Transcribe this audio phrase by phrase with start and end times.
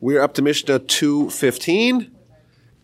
[0.00, 2.12] We're up to Mishnah 215.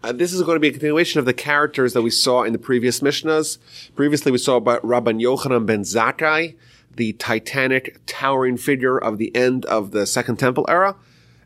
[0.02, 2.52] Uh, this is going to be a continuation of the characters that we saw in
[2.52, 3.58] the previous Mishnahs.
[3.94, 6.56] Previously, we saw about Rabban Yochanan ben Zakkai,
[6.96, 10.96] the titanic, towering figure of the end of the Second Temple era,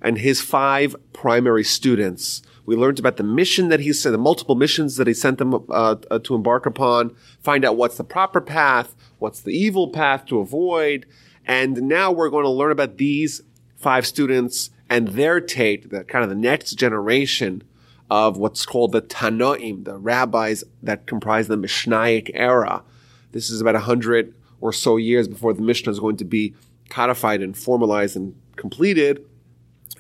[0.01, 2.41] and his five primary students.
[2.65, 5.53] We learned about the mission that he sent, the multiple missions that he sent them
[5.53, 10.25] uh, uh, to embark upon, find out what's the proper path, what's the evil path
[10.29, 11.05] to avoid,
[11.45, 13.43] and now we're going to learn about these
[13.77, 17.63] five students and their take, the kind of the next generation
[18.11, 22.83] of what's called the Tanoim, the rabbis that comprise the Mishnaic era.
[23.33, 26.55] This is about a hundred or so years before the Mishnah is going to be
[26.89, 29.25] codified and formalized and completed.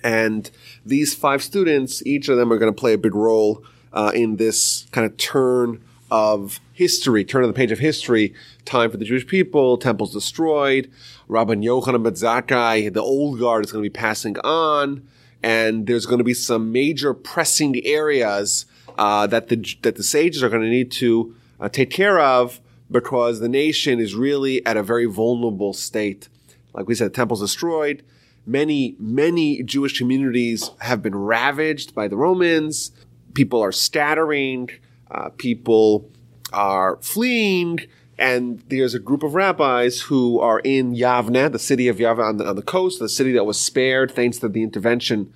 [0.03, 0.51] And
[0.87, 3.63] these five students, each of them are going to play a big role
[3.93, 8.35] uh, in this kind of turn of history, turn of the page of history,
[8.69, 10.91] time for the Jewish people, temples destroyed,
[11.29, 15.07] Rabban Yochanan ben Zakkai, the old guard is going to be passing on,
[15.43, 18.67] and there's going to be some major pressing areas
[18.99, 22.61] uh, that the that the sages are going to need to uh, take care of
[22.91, 26.29] because the nation is really at a very vulnerable state.
[26.75, 28.03] Like we said, the temple's destroyed.
[28.47, 32.93] Many, many Jewish communities have been ravaged by the Romans.
[33.35, 34.71] People are scattering.
[35.11, 36.11] Uh, people
[36.53, 37.81] are fleeing.
[38.19, 42.37] And there's a group of rabbis who are in Yavne, the city of Yavne on
[42.39, 45.33] the, on the coast, the city that was spared thanks to the intervention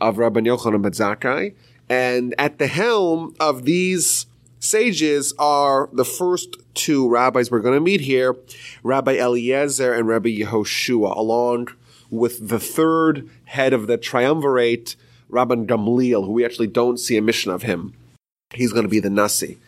[0.00, 1.54] of Rabbi Yochanan ben Zakkai.
[1.88, 4.26] And at the helm of these
[4.58, 8.36] sages are the first two rabbis we're going to meet here,
[8.82, 11.68] Rabbi Eliezer and Rabbi Yehoshua, along
[12.10, 14.96] with the third head of the triumvirate,
[15.30, 17.94] Rabban Gamliel, who we actually don't see a mission of him.
[18.54, 19.58] He's going to be the Nasi.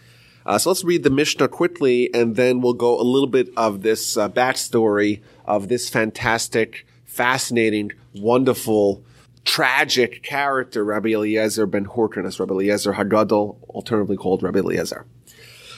[0.49, 3.83] Uh, so let's read the Mishnah quickly, and then we'll go a little bit of
[3.83, 9.05] this uh, backstory of this fantastic, fascinating, wonderful,
[9.45, 15.05] tragic character, Rabbi Eliezer ben Hyrcanus, Rabbi Eliezer Hagadol, alternatively called Rabbi Eliezer.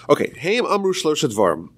[0.09, 1.69] Okay, Haim Amru Shloshat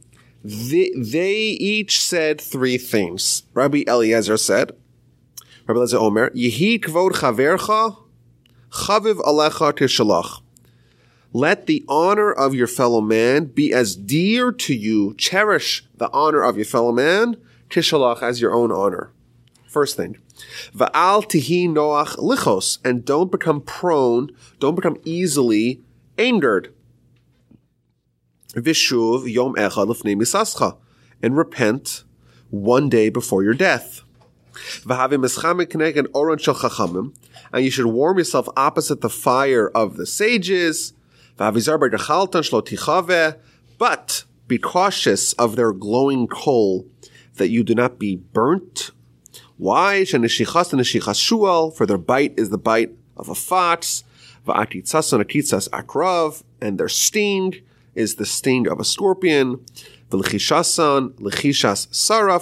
[0.44, 3.44] They, they each said three things.
[3.54, 4.72] Rabbi Eliezer said,
[5.66, 7.96] Rabbi Eliezer Omer, Yehi kvod chavercha,
[8.70, 10.41] chaviv alecha tishalach.
[11.32, 15.14] Let the honor of your fellow man be as dear to you.
[15.14, 17.36] Cherish the honor of your fellow man,
[17.70, 19.12] tishalach, as your own honor.
[19.66, 20.18] First thing.
[20.76, 25.80] Va'al tihi noach lichos, and don't become prone, don't become easily
[26.18, 26.74] angered.
[28.52, 30.76] Vishuv yom echad lefnei misascha,
[31.22, 32.04] and repent
[32.50, 34.02] one day before your death.
[37.52, 40.92] And you should warm yourself opposite the fire of the sages.
[43.78, 46.86] But be cautious of their glowing coal,
[47.36, 48.90] that you do not be burnt.
[49.56, 50.04] Why?
[50.04, 54.04] For their bite is the bite of a fox.
[56.60, 57.54] And their sting
[57.94, 59.64] is the sting of a scorpion.
[60.10, 60.90] Saraf,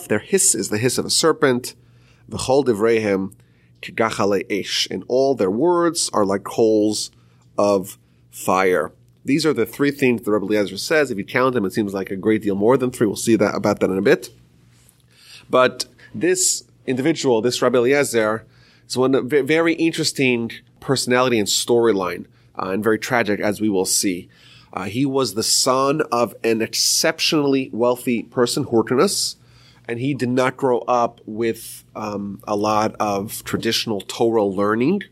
[0.08, 1.74] their hiss is the hiss of a serpent.
[2.28, 2.40] And
[5.08, 7.10] all their words are like coals
[7.56, 7.98] of
[8.30, 8.92] fire.
[9.24, 11.10] These are the three things the Rebbe Eliezer says.
[11.10, 13.06] If you count them, it seems like a great deal more than three.
[13.06, 14.30] We'll see that about that in a bit.
[15.48, 18.46] But this individual, this Rebbe Eliezer,
[18.88, 22.26] is one very interesting personality and storyline,
[22.58, 24.28] uh, and very tragic, as we will see.
[24.72, 29.36] Uh, he was the son of an exceptionally wealthy person, Hyrcanus,
[29.88, 35.02] and he did not grow up with um, a lot of traditional Torah learning,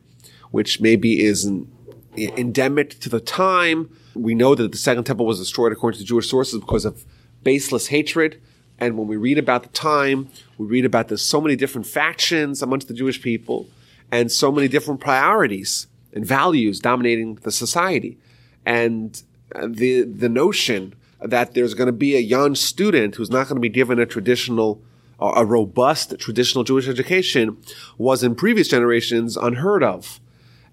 [0.51, 1.71] which maybe is an
[2.17, 3.91] endemic to the time.
[4.15, 7.05] We know that the Second Temple was destroyed according to Jewish sources because of
[7.43, 8.41] baseless hatred.
[8.79, 12.63] And when we read about the time, we read about there's so many different factions
[12.63, 13.69] amongst the Jewish people
[14.11, 18.19] and so many different priorities and values dominating the society.
[18.65, 19.21] And
[19.65, 23.61] the, the notion that there's going to be a young student who's not going to
[23.61, 24.81] be given a traditional,
[25.19, 27.57] a robust traditional Jewish education
[27.97, 30.21] was in previous generations unheard of.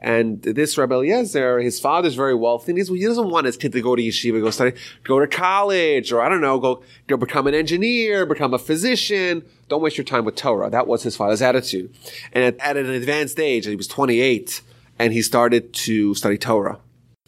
[0.05, 3.81] And this Rabbi Eliezer, his father's very wealthy, and he doesn't want his kid to
[3.81, 7.47] go to yeshiva, go study, go to college, or I don't know, go, go become
[7.47, 9.43] an engineer, become a physician.
[9.67, 10.69] Don't waste your time with Torah.
[10.69, 11.91] That was his father's attitude.
[12.33, 14.61] And at, at an advanced age, he was 28,
[14.99, 16.77] and he started to study Torah.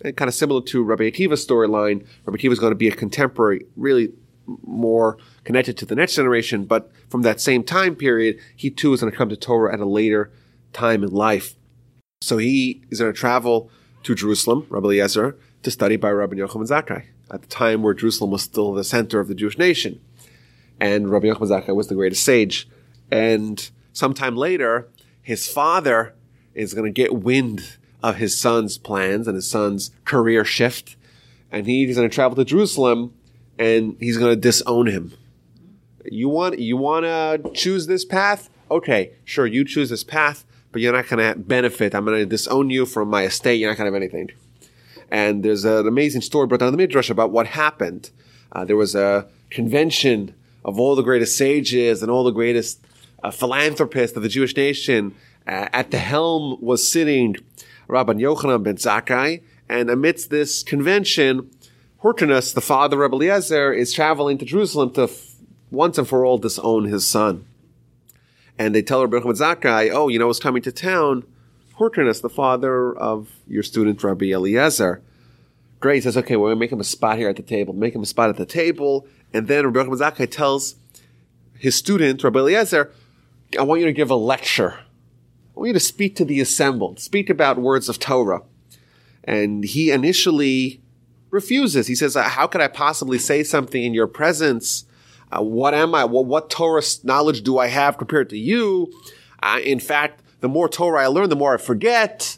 [0.03, 2.95] And kind of similar to Rabbi Akiva's storyline, Rabbi Akiva is going to be a
[2.95, 4.13] contemporary, really
[4.45, 9.01] more connected to the next generation, but from that same time period, he too is
[9.01, 10.31] going to come to Torah at a later
[10.73, 11.56] time in life.
[12.21, 13.69] So he is going to travel
[14.03, 18.31] to Jerusalem, Rabbi Eliezer, to study by Rabbi Yochanan Zakkai at the time where Jerusalem
[18.31, 20.01] was still the center of the Jewish nation.
[20.79, 22.67] And Rabbi Yochanan Zakkai was the greatest sage.
[23.11, 24.87] And sometime later,
[25.21, 26.15] his father
[26.55, 30.95] is going to get wind of his son's plans and his son's career shift.
[31.51, 33.13] And he's going to travel to Jerusalem
[33.59, 35.13] and he's going to disown him.
[36.03, 38.49] You want, you want to choose this path?
[38.71, 41.95] Okay, sure, you choose this path, but you're not going to benefit.
[41.95, 43.55] I'm going to disown you from my estate.
[43.55, 44.31] You're not going to have anything.
[45.09, 48.11] And there's an amazing story brought down the Midrash about what happened.
[48.51, 50.33] Uh, there was a convention
[50.65, 52.85] of all the greatest sages and all the greatest
[53.23, 55.15] uh, philanthropists of the Jewish nation.
[55.47, 57.37] Uh, at the helm was sitting
[57.87, 61.49] Rabban Yochanan ben Zakkai, and amidst this convention,
[62.03, 65.35] Hyrcanus, the father of Eliezer, is traveling to Jerusalem to f-
[65.71, 67.45] once and for all disown his son.
[68.59, 71.23] And they tell Rabbi Yochanan Zakkai, oh, you know who's coming to town?
[71.77, 75.01] Hyrcanus, the father of your student Rabbi Eliezer.
[75.79, 75.95] Great.
[75.95, 77.73] He says, okay, we're going to make him a spot here at the table.
[77.73, 79.07] Make him a spot at the table.
[79.31, 80.75] And then Rabbi Yochanan Zakkai tells
[81.59, 82.91] his student, Rabbi Eliezer,
[83.59, 84.79] I want you to give a lecture.
[85.55, 88.41] I want you to speak to the assembled, speak about words of Torah.
[89.23, 90.81] And he initially
[91.29, 91.87] refuses.
[91.87, 94.85] He says, how could I possibly say something in your presence?
[95.31, 96.05] Uh, what am I?
[96.05, 98.91] Well, what Torah knowledge do I have compared to you?
[99.41, 102.37] Uh, in fact, the more Torah I learn, the more I forget.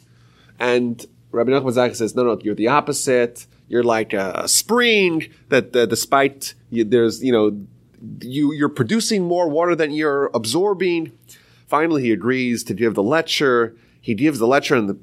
[0.58, 3.46] And Rabbi Yochanan Zakkai says, no, no, you're the opposite.
[3.68, 7.56] You're like a spring that, uh, despite you, there's, you know,
[8.20, 11.12] you, you're producing more water than you're absorbing.
[11.68, 13.76] Finally, he agrees to give the lecture.
[14.00, 14.94] He gives the lecture and the,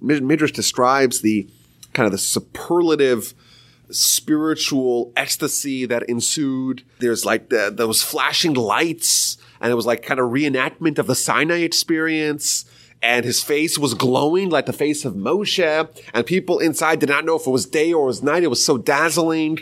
[0.00, 1.48] the Midrash describes the
[1.92, 3.34] kind of the superlative
[3.90, 6.82] spiritual ecstasy that ensued.
[6.98, 11.14] There's like the, those flashing lights and it was like kind of reenactment of the
[11.14, 12.64] Sinai experience.
[13.00, 15.88] And his face was glowing like the face of Moshe.
[16.12, 18.42] And people inside did not know if it was day or it was night.
[18.42, 19.60] It was so dazzling.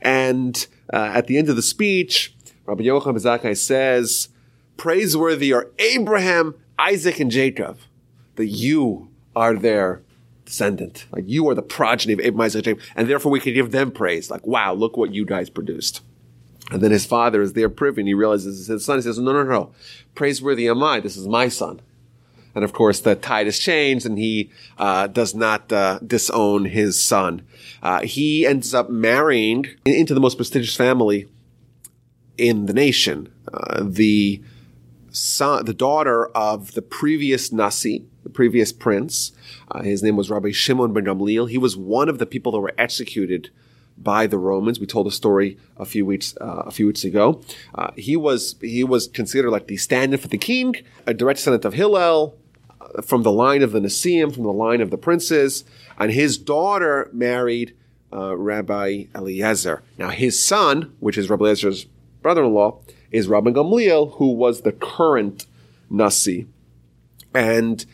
[0.00, 2.34] And uh, at the end of the speech,
[2.64, 4.28] Rabbi Yochanan Zakkai says,
[4.76, 7.78] praiseworthy are Abraham, Isaac, and Jacob.
[8.36, 10.02] That you are their
[10.46, 11.06] descendant.
[11.12, 12.82] Like you are the progeny of Abraham, Isaac, Jacob.
[12.96, 14.30] And therefore we can give them praise.
[14.30, 16.00] Like, wow, look what you guys produced.
[16.70, 18.96] And then his father is there privy and he realizes his son.
[18.98, 19.72] He says, no, no, no.
[20.14, 21.00] Praiseworthy am I.
[21.00, 21.80] This is my son.
[22.56, 26.98] And of course, the tide has changed, and he uh, does not uh, disown his
[26.98, 27.46] son.
[27.82, 31.28] Uh, he ends up marrying into the most prestigious family
[32.38, 33.30] in the nation.
[33.52, 34.42] Uh, the
[35.10, 39.32] son, the daughter of the previous Nasi, the previous prince.
[39.70, 41.50] Uh, his name was Rabbi Shimon ben Gamliel.
[41.50, 43.50] He was one of the people that were executed
[43.98, 44.78] by the Romans.
[44.78, 47.42] We told a story a few weeks uh, a few weeks ago.
[47.74, 50.74] Uh, he was he was considered like the stand-in for the king,
[51.06, 52.36] a direct descendant of Hillel,
[53.02, 55.64] from the line of the Nisim, from the line of the princes,
[55.98, 57.74] and his daughter married
[58.12, 59.82] uh, Rabbi Eliezer.
[59.98, 61.86] Now his son, which is Rabbi Eliezer's
[62.22, 65.46] brother-in-law, is Rabbi Gamliel, who was the current
[65.90, 66.46] Nasi.
[67.34, 67.84] And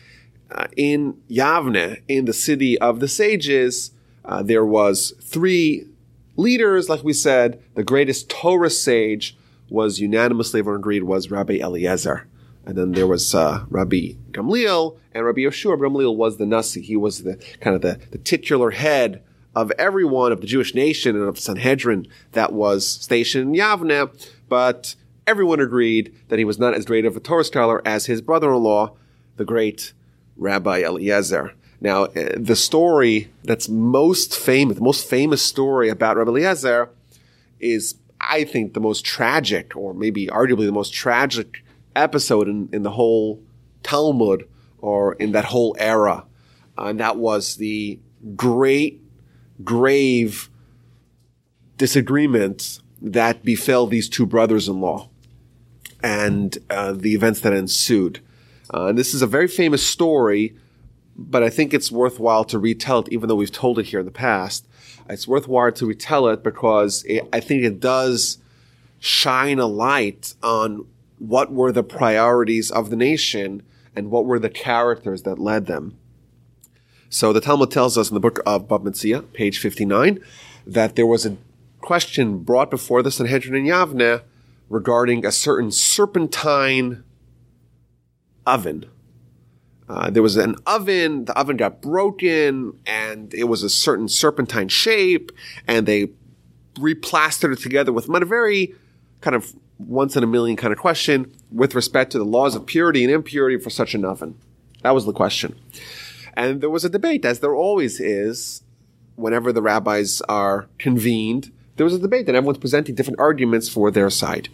[0.51, 3.91] uh, in Yavne, in the city of the sages,
[4.25, 5.87] uh, there was three
[6.35, 7.61] leaders, like we said.
[7.75, 9.37] The greatest Torah sage
[9.69, 12.27] was unanimously everyone agreed was Rabbi Eliezer.
[12.65, 15.77] And then there was uh, Rabbi Gamliel and Rabbi Yeshua.
[15.77, 16.81] Gamliel was the Nasi.
[16.81, 19.21] He was the kind of the, the titular head
[19.55, 24.29] of everyone of the Jewish nation and of Sanhedrin that was stationed in Yavne.
[24.47, 24.95] But
[25.27, 28.95] everyone agreed that he was not as great of a Torah scholar as his brother-in-law,
[29.35, 29.93] the great
[30.37, 31.53] Rabbi Eliezer.
[31.81, 36.89] Now, uh, the story that's most famous, the most famous story about Rabbi Eliezer
[37.59, 41.63] is, I think, the most tragic, or maybe arguably the most tragic
[41.95, 43.41] episode in, in the whole
[43.83, 44.47] Talmud
[44.79, 46.25] or in that whole era.
[46.77, 47.99] Uh, and that was the
[48.35, 49.01] great,
[49.63, 50.49] grave
[51.77, 55.09] disagreement that befell these two brothers-in-law
[56.01, 58.19] and uh, the events that ensued.
[58.73, 60.55] Uh, and this is a very famous story,
[61.15, 64.05] but I think it's worthwhile to retell it, even though we've told it here in
[64.05, 64.65] the past.
[65.09, 68.39] It's worthwhile to retell it because it, I think it does
[68.99, 70.87] shine a light on
[71.19, 73.61] what were the priorities of the nation
[73.95, 75.97] and what were the characters that led them.
[77.09, 80.19] So the Talmud tells us in the book of Bava Metzia, page 59,
[80.65, 81.37] that there was a
[81.79, 84.21] question brought before the Sanhedrin in Yavne
[84.69, 87.03] regarding a certain serpentine
[88.45, 88.85] oven.
[89.89, 94.69] Uh, there was an oven, the oven got broken, and it was a certain serpentine
[94.69, 95.31] shape,
[95.67, 96.09] and they
[96.75, 98.73] replastered it together with a very
[99.21, 102.65] kind of once in a million kind of question with respect to the laws of
[102.65, 104.37] purity and impurity for such an oven.
[104.81, 105.55] That was the question.
[106.33, 108.63] And there was a debate, as there always is,
[109.15, 113.91] whenever the rabbis are convened, there was a debate and everyone's presenting different arguments for
[113.91, 114.49] their side.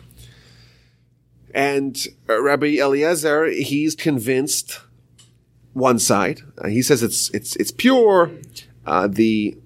[1.54, 4.82] And uh, Rabbi Eliezer, he's convinced
[5.74, 6.42] one side.
[6.58, 8.32] Uh, he says it's it's it's pure.
[8.86, 9.58] Uh, the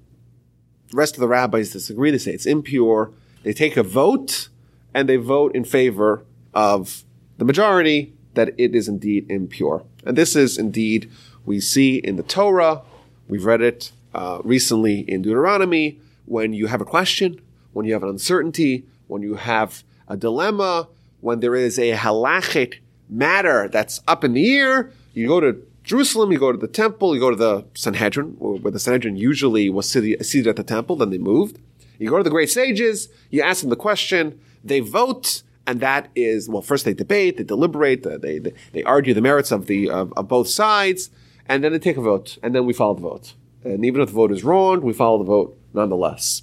[0.94, 2.12] rest of the rabbis disagree.
[2.12, 3.12] They say it's impure.
[3.44, 4.50] They take a vote
[4.94, 6.24] and they vote in favor
[6.54, 7.04] of
[7.38, 9.86] the majority that it is indeed impure.
[10.06, 11.12] And this is indeed
[11.46, 12.82] we see in the Torah.
[13.28, 16.00] We've read it uh, recently in Deuteronomy.
[16.26, 17.42] When you have a question,
[17.74, 20.88] when you have an uncertainty, when you have a dilemma,
[21.24, 26.34] when there is a halachic matter that's up in the air, you go to Jerusalem,
[26.34, 29.90] you go to the temple, you go to the Sanhedrin, where the Sanhedrin usually was
[29.90, 31.60] seated at the temple, then they moved.
[31.98, 36.10] You go to the great sages, you ask them the question, they vote, and that
[36.14, 39.90] is, well, first they debate, they deliberate, they, they, they argue the merits of the,
[39.90, 41.10] of, of both sides,
[41.46, 43.34] and then they take a vote, and then we follow the vote.
[43.64, 46.42] And even if the vote is wrong, we follow the vote nonetheless.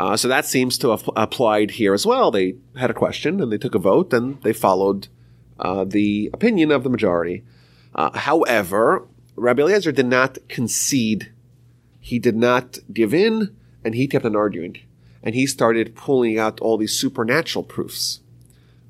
[0.00, 2.30] Uh, so that seems to have applied here as well.
[2.30, 5.08] They had a question and they took a vote and they followed
[5.58, 7.44] uh, the opinion of the majority.
[7.94, 11.30] Uh, however, Rabbi Eliezer did not concede.
[12.00, 13.54] He did not give in
[13.84, 14.78] and he kept on arguing.
[15.22, 18.20] And he started pulling out all these supernatural proofs,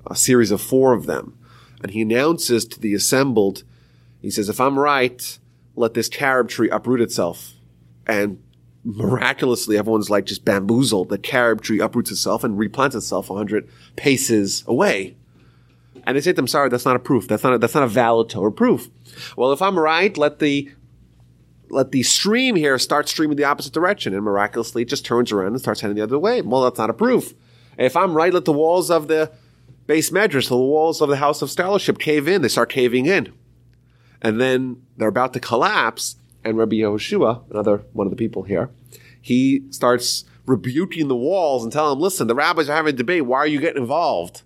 [0.06, 1.36] a series of four of them.
[1.82, 3.64] And he announces to the assembled,
[4.22, 5.40] he says, if I'm right,
[5.74, 7.54] let this carob tree uproot itself.
[8.06, 8.40] And
[8.84, 11.08] miraculously, everyone's like just bamboozled.
[11.08, 15.16] The carob tree uproots itself and replants itself 100 paces away.
[16.04, 17.28] And they say to them, sorry, that's not a proof.
[17.28, 18.88] That's not a, that's not a valid Torah proof.
[19.36, 20.70] Well, if I'm right, let the
[21.68, 25.48] let the stream here start streaming the opposite direction, and miraculously it just turns around
[25.48, 26.42] and starts heading the other way.
[26.42, 27.34] Well, that's not a proof.
[27.78, 29.30] If I'm right, let the walls of the
[29.86, 32.42] beis medrash, the walls of the house of scholarship, cave in.
[32.42, 33.32] They start caving in,
[34.20, 36.16] and then they're about to collapse.
[36.44, 38.70] And Rabbi Yehoshua, another one of the people here,
[39.20, 43.26] he starts rebuking the walls and telling them, "Listen, the rabbis are having a debate.
[43.26, 44.42] Why are you getting involved?"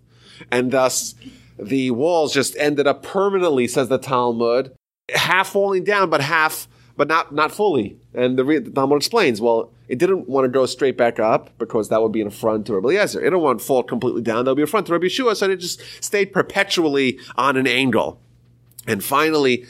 [0.51, 1.15] And thus,
[1.59, 4.73] the walls just ended up permanently, says the Talmud,
[5.15, 7.97] half falling down, but half, but not not fully.
[8.13, 11.89] And the, the Talmud explains, well, it didn't want to go straight back up because
[11.91, 13.21] that would be an affront to Rabbi Eliezer.
[13.21, 15.37] It didn't want to fall completely down; that would be an affront to Rabbi Yeshua.
[15.37, 18.21] So it just stayed perpetually on an angle.
[18.87, 19.65] And finally,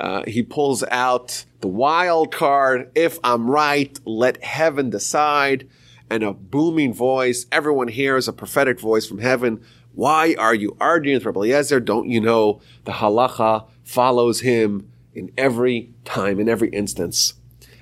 [0.00, 2.92] uh, he pulls out the wild card.
[2.94, 5.68] If I'm right, let heaven decide.
[6.08, 7.46] And a booming voice.
[7.50, 9.64] Everyone hears a prophetic voice from heaven.
[9.92, 11.80] Why are you arguing with Rabbi Eliezer?
[11.80, 17.34] Don't you know the halacha follows him in every time, in every instance?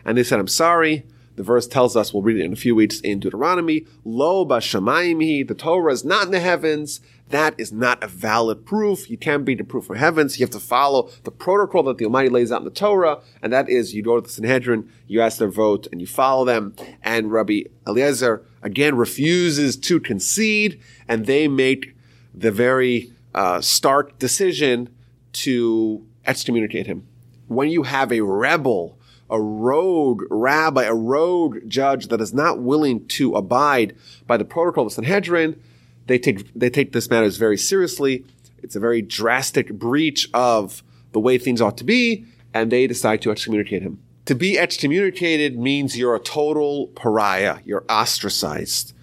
[0.02, 1.04] And they said, I'm sorry.
[1.36, 5.46] The verse tells us, we'll read it in a few weeks in Deuteronomy, Lo bashamayim
[5.46, 7.02] the Torah is not in the heavens.
[7.30, 9.08] That is not a valid proof.
[9.08, 10.38] You can't be the proof for heavens.
[10.38, 13.52] You have to follow the protocol that the Almighty lays out in the Torah, and
[13.52, 16.74] that is you go to the Sanhedrin, you ask their vote, and you follow them.
[17.02, 21.96] And Rabbi Eliezer again refuses to concede, and they make
[22.34, 24.90] the very uh, stark decision
[25.32, 27.06] to excommunicate him.
[27.48, 28.98] When you have a rebel,
[29.30, 34.84] a rogue rabbi, a rogue judge that is not willing to abide by the protocol
[34.84, 35.60] of the Sanhedrin,
[36.06, 38.24] they take they take this matter very seriously.
[38.62, 40.82] It's a very drastic breach of
[41.12, 44.00] the way things ought to be, and they decide to excommunicate him.
[44.26, 47.58] To be excommunicated means you're a total pariah.
[47.64, 48.94] You're ostracized.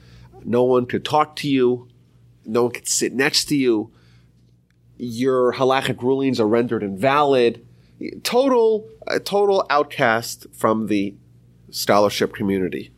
[0.43, 1.87] No one could talk to you.
[2.43, 3.91] No one can sit next to you.
[4.97, 7.65] Your halachic rulings are rendered invalid.
[8.23, 11.13] Total, a total outcast from the
[11.69, 12.91] scholarship community.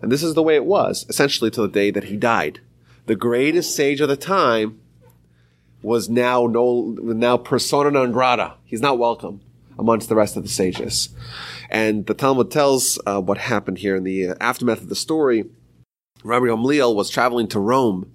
[0.00, 2.60] And this is the way it was, essentially, to the day that he died.
[3.06, 4.80] The greatest sage of the time
[5.82, 8.54] was now no, now persona non grata.
[8.64, 9.42] He's not welcome
[9.78, 11.10] amongst the rest of the sages.
[11.68, 15.44] And the Talmud tells uh, what happened here in the uh, aftermath of the story.
[16.22, 18.10] Rabbi Gamliel was traveling to Rome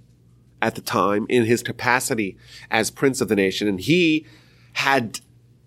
[0.61, 2.37] at the time in his capacity
[2.71, 3.67] as prince of the nation.
[3.67, 4.25] And he
[4.73, 5.19] had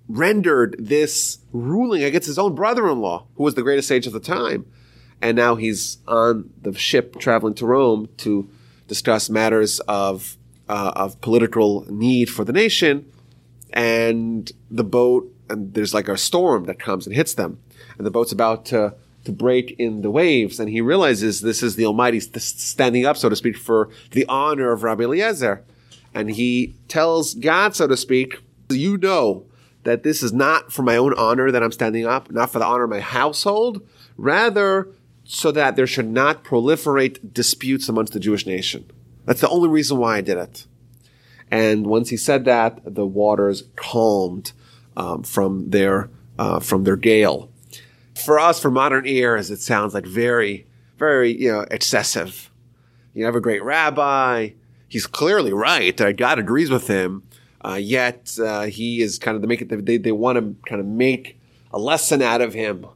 [0.08, 4.66] rendered this ruling against his own brother-in-law, who was the greatest sage of the time.
[5.20, 8.50] And now he's on the ship traveling to Rome to
[8.88, 10.36] discuss matters of,
[10.68, 13.10] uh, of political need for the nation.
[13.72, 17.58] And the boat, and there's like a storm that comes and hits them.
[17.96, 21.76] And the boat's about to to break in the waves, and he realizes this is
[21.76, 25.64] the Almighty standing up, so to speak, for the honor of Rabbi Eliezer.
[26.14, 29.46] And he tells God, so to speak, you know
[29.84, 32.66] that this is not for my own honor that I'm standing up, not for the
[32.66, 33.86] honor of my household,
[34.16, 34.88] rather
[35.24, 38.90] so that there should not proliferate disputes amongst the Jewish nation.
[39.24, 40.66] That's the only reason why I did it.
[41.50, 44.52] And once he said that, the waters calmed
[44.96, 47.52] um, from their uh, from their gale
[48.14, 50.66] for us, for modern ears, it sounds like very,
[50.98, 52.50] very, you know, excessive.
[53.14, 54.50] You have a great rabbi.
[54.88, 55.96] He's clearly right.
[56.16, 57.22] God agrees with him.
[57.64, 60.80] Uh, yet uh, he is kind of they make it they they want to kind
[60.80, 61.38] of make
[61.72, 62.86] a lesson out of him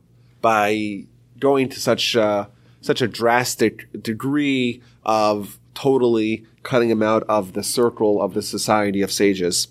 [0.41, 1.05] by
[1.39, 2.47] going to such uh,
[2.81, 9.03] such a drastic degree of totally cutting him out of the circle of the society
[9.03, 9.69] of sages.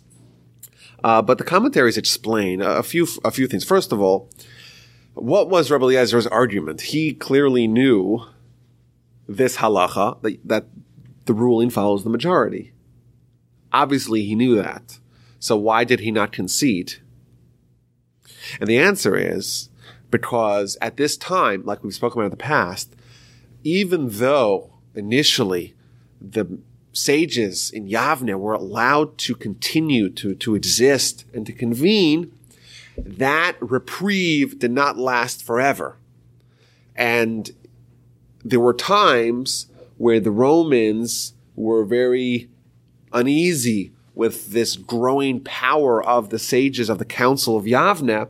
[1.03, 3.63] Uh, but the commentaries explain a few a few things.
[3.63, 4.29] First of all,
[5.13, 6.81] what was Rabbi Eliezer's argument?
[6.81, 8.25] He clearly knew
[9.27, 10.65] this halacha that, that
[11.25, 12.73] the ruling follows the majority.
[13.71, 14.99] Obviously, he knew that.
[15.39, 16.95] So why did he not concede?
[18.59, 19.69] And the answer is
[20.11, 22.95] because at this time, like we've spoken about in the past,
[23.63, 25.73] even though initially
[26.21, 26.57] the
[26.93, 32.31] sages in Yavne were allowed to continue to, to exist and to convene,
[32.97, 35.97] that reprieve did not last forever.
[36.95, 37.51] And
[38.43, 42.49] there were times where the Romans were very
[43.11, 48.29] uneasy with this growing power of the sages of the Council of Yavne,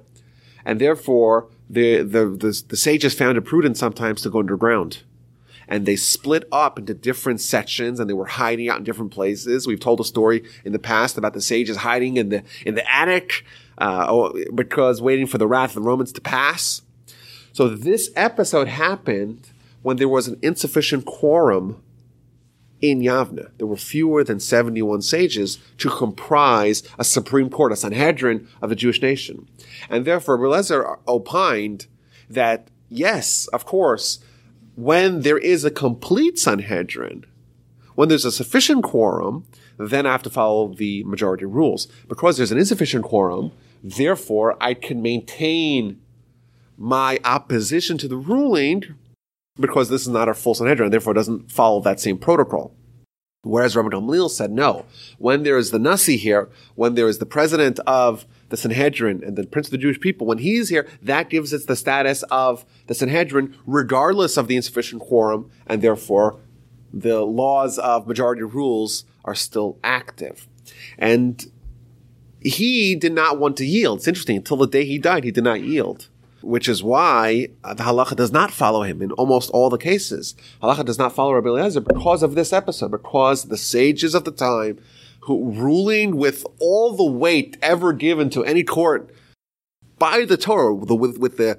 [0.64, 5.04] and therefore the, the, the, the sages found it prudent sometimes to go underground.
[5.68, 9.66] And they split up into different sections and they were hiding out in different places.
[9.66, 12.94] We've told a story in the past about the sages hiding in the, in the
[12.94, 13.46] attic,
[13.80, 16.84] uh, oh, because waiting for the wrath of the Romans to pass.
[17.52, 19.50] So this episode happened
[19.82, 21.82] when there was an insufficient quorum
[22.90, 23.50] in Yavne.
[23.58, 28.76] There were fewer than 71 sages to comprise a Supreme Court, a Sanhedrin of the
[28.76, 29.48] Jewish nation.
[29.90, 31.88] And therefore, Belezer opined
[32.30, 34.20] that, yes, of course,
[34.76, 37.26] when there is a complete Sanhedrin,
[37.96, 39.46] when there's a sufficient quorum,
[39.78, 41.88] then I have to follow the majority rules.
[42.08, 43.52] Because there's an insufficient quorum,
[43.84, 46.02] therefore I can maintain
[46.78, 48.96] my opposition to the ruling
[49.58, 52.76] because this is not a full Sanhedrin, therefore it doesn't follow that same protocol.
[53.44, 54.86] Whereas Rabbi Gamliel said no.
[55.20, 59.36] When there is the Nasi here, when there is the president of the Sanhedrin and
[59.36, 62.66] the prince of the Jewish people, when he's here, that gives it the status of
[62.88, 66.40] the Sanhedrin, regardless of the insufficient quorum, and therefore
[66.92, 70.48] the laws of majority rules are still active.
[70.98, 71.46] And
[72.42, 74.00] he did not want to yield.
[74.00, 74.38] It's interesting.
[74.38, 76.10] Until the day he died, he did not yield
[76.46, 80.36] which is why uh, the halacha does not follow him in almost all the cases.
[80.62, 84.32] Halacha does not follow Rabbi Eliezer because of this episode, because the sages of the
[84.32, 84.80] time,
[85.22, 89.10] who ruling with all the weight ever given to any court
[89.98, 91.58] by the Torah, with, with the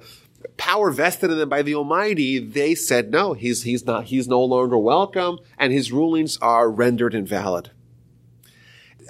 [0.55, 4.41] power vested in them by the Almighty, they said no, he's he's not he's no
[4.43, 7.71] longer welcome, and his rulings are rendered invalid.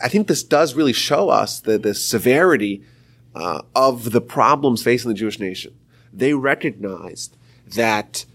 [0.04, 2.84] I think this does really show us the, the severity
[3.38, 5.74] uh, of the problems facing the Jewish nation.
[6.12, 7.38] They recognized
[7.76, 8.26] that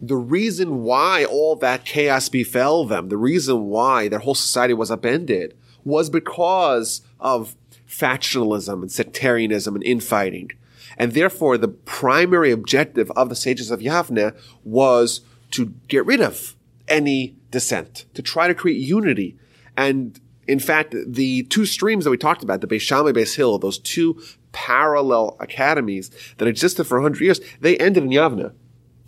[0.00, 4.90] the reason why all that chaos befell them, the reason why their whole society was
[4.90, 7.54] upended, was because of
[7.88, 10.50] factionalism and sectarianism and infighting.
[10.98, 15.20] And therefore, the primary objective of the sages of Yavne was
[15.52, 16.56] to get rid of
[16.88, 19.36] any dissent, to try to create unity.
[19.76, 23.58] And in fact, the two streams that we talked about, the Beis Shammai, Beis Hillel,
[23.58, 24.20] those two
[24.56, 28.52] parallel academies that existed for 100 years, they ended in Yavne.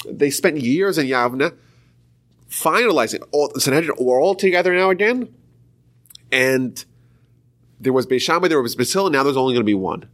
[0.06, 1.56] They spent years in Yavne
[2.50, 5.34] finalizing all Sanhedrin were all together now again.
[6.30, 6.84] And
[7.80, 10.06] there was Beis Shammai, there was Hillel, now there's only going to be one.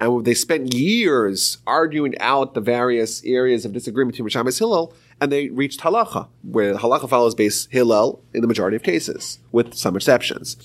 [0.00, 4.94] And they spent years arguing out the various areas of disagreement between Beis and Hillel,
[5.20, 9.74] and they reached halacha, where halacha follows Beis Hillel in the majority of cases, with
[9.74, 10.56] some exceptions.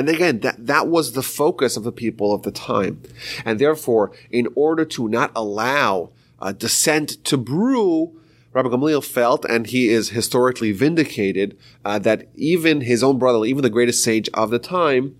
[0.00, 3.02] And again, that, that was the focus of the people of the time.
[3.44, 6.10] And therefore, in order to not allow
[6.40, 8.18] uh, dissent to brew,
[8.54, 13.60] Rabbi Gamliel felt, and he is historically vindicated, uh, that even his own brother, even
[13.62, 15.16] the greatest sage of the time,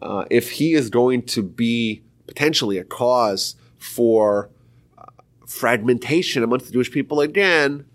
[0.00, 4.50] uh, if he is going to be potentially a cause for
[4.96, 5.04] uh,
[5.48, 7.86] fragmentation amongst the Jewish people again,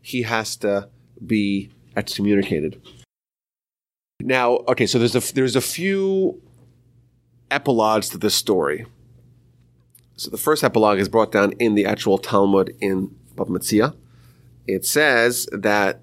[0.00, 0.88] he has to
[1.26, 2.80] be excommunicated.
[4.20, 6.40] Now, okay, so there's a there's a few
[7.50, 8.86] epilogues to this story.
[10.16, 13.96] So the first epilogue is brought down in the actual Talmud in Bava Metzia.
[14.66, 16.00] It says that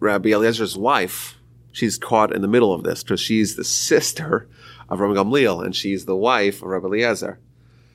[0.00, 1.36] Rabbi Eliezer's wife,
[1.70, 4.48] she's caught in the middle of this because she's the sister
[4.88, 7.38] of Rabbi Gamliel and she's the wife of Rabbi Eliezer.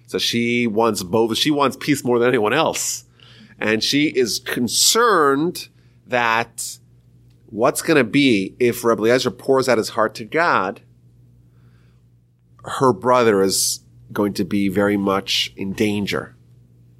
[0.08, 1.38] So she wants both.
[1.38, 3.04] She wants peace more than anyone else,
[3.60, 5.68] and she is concerned
[6.08, 6.80] that
[7.48, 10.82] what's going to be if Rebbe Eliezer pours out his heart to God,
[12.64, 13.82] her brother is
[14.12, 16.36] going to be very much in danger.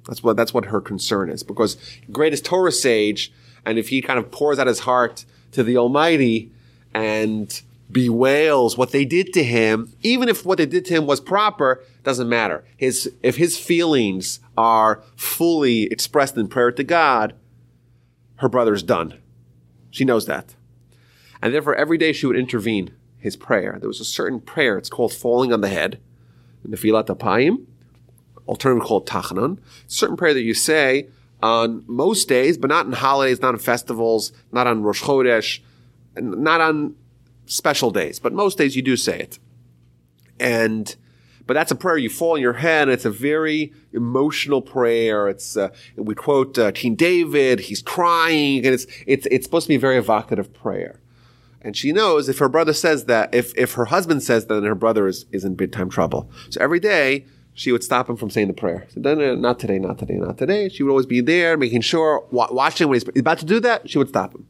[0.06, 1.76] That's what, that's what her concern is because
[2.10, 3.32] greatest Torah sage,
[3.64, 6.50] and if he kind of pours out his heart to the Almighty
[6.94, 11.20] and bewails what they did to him, even if what they did to him was
[11.20, 12.64] proper, doesn't matter.
[12.76, 17.34] His, if his feelings are fully expressed in prayer to God,
[18.36, 19.18] her brother is done.
[19.98, 20.54] She knows that.
[21.42, 23.78] And therefore, every day she would intervene his prayer.
[23.80, 25.98] There was a certain prayer, it's called falling on the head,
[26.64, 27.66] Nefilat Apayim,
[28.46, 29.58] alternatively called Tachanun.
[29.88, 31.08] Certain prayer that you say
[31.42, 35.58] on most days, but not in holidays, not on festivals, not on Rosh Chodesh,
[36.16, 36.94] not on
[37.46, 39.40] special days, but most days you do say it.
[40.38, 40.94] And,
[41.48, 42.82] but that's a prayer you fall on your head.
[42.82, 45.28] And it's a very emotional prayer.
[45.28, 47.58] It's, uh, we quote uh, King David.
[47.58, 51.00] He's crying and it's, it's, it's supposed to be a very evocative prayer.
[51.62, 54.64] And she knows if her brother says that, if, if her husband says that, then
[54.64, 56.30] her brother is, is in big time trouble.
[56.50, 58.86] So every day, she would stop him from saying the prayer.
[58.90, 60.68] So, no, no, not today, not today, not today.
[60.68, 63.98] She would always be there, making sure, watching when he's about to do that, she
[63.98, 64.46] would stop him.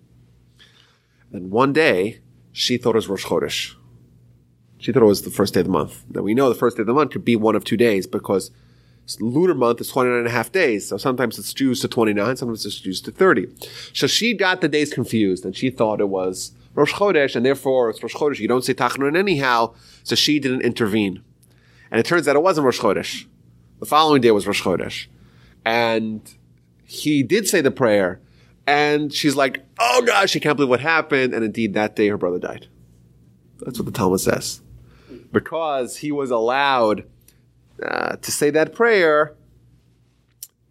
[1.32, 2.20] And one day,
[2.52, 3.77] she thought it was Rosh Chodesh.
[4.78, 6.04] She thought it was the first day of the month.
[6.10, 8.06] Now we know the first day of the month could be one of two days
[8.06, 8.50] because
[9.20, 10.88] lunar month is 29 and a half days.
[10.88, 13.48] So sometimes it's Jews to 29, sometimes it's Jews to 30.
[13.92, 17.90] So she got the days confused and she thought it was Rosh Chodesh and therefore
[17.90, 18.38] it's Rosh Chodesh.
[18.38, 19.74] You don't say Tachanun anyhow.
[20.04, 21.22] So she didn't intervene.
[21.90, 23.26] And it turns out it wasn't Rosh Chodesh.
[23.80, 25.06] The following day was Rosh Chodesh.
[25.64, 26.22] And
[26.84, 28.20] he did say the prayer
[28.66, 31.34] and she's like, oh gosh, she can't believe what happened.
[31.34, 32.68] And indeed that day her brother died.
[33.60, 34.60] That's what the Talmud says.
[35.32, 37.04] Because he was allowed
[37.82, 39.34] uh, to say that prayer,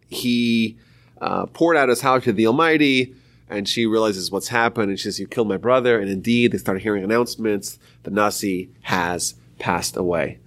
[0.08, 0.78] he
[1.20, 3.14] uh, poured out his heart to the Almighty,
[3.48, 6.58] and she realizes what's happened, and she says, "You killed my brother." And indeed, they
[6.58, 10.38] start hearing announcements: the Nasi has passed away.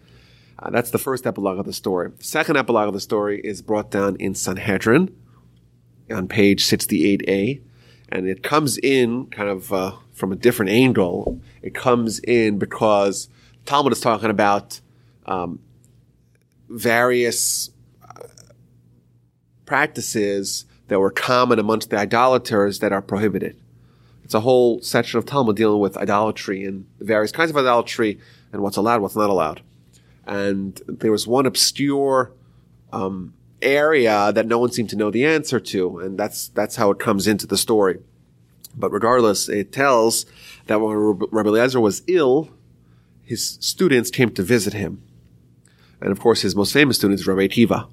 [0.59, 2.11] Uh, that's the first epilogue of the story.
[2.17, 5.15] The second epilogue of the story is brought down in Sanhedrin
[6.11, 7.61] on page 68a,
[8.09, 11.41] and it comes in kind of uh, from a different angle.
[11.63, 13.27] It comes in because
[13.65, 14.81] Talmud is talking about
[15.25, 15.59] um,
[16.69, 17.69] various
[18.03, 18.23] uh,
[19.65, 23.57] practices that were common amongst the idolaters that are prohibited.
[24.23, 28.19] It's a whole section of Talmud dealing with idolatry and various kinds of idolatry
[28.51, 29.61] and what's allowed, what's not allowed.
[30.25, 32.31] And there was one obscure
[32.93, 36.91] um, area that no one seemed to know the answer to, and that's that's how
[36.91, 37.99] it comes into the story.
[38.75, 40.25] But regardless, it tells
[40.67, 42.49] that when Rabbi Eliezer was ill,
[43.31, 45.01] his students came to visit him.
[46.01, 47.89] And of course, his most famous student is Rabbi Akiva.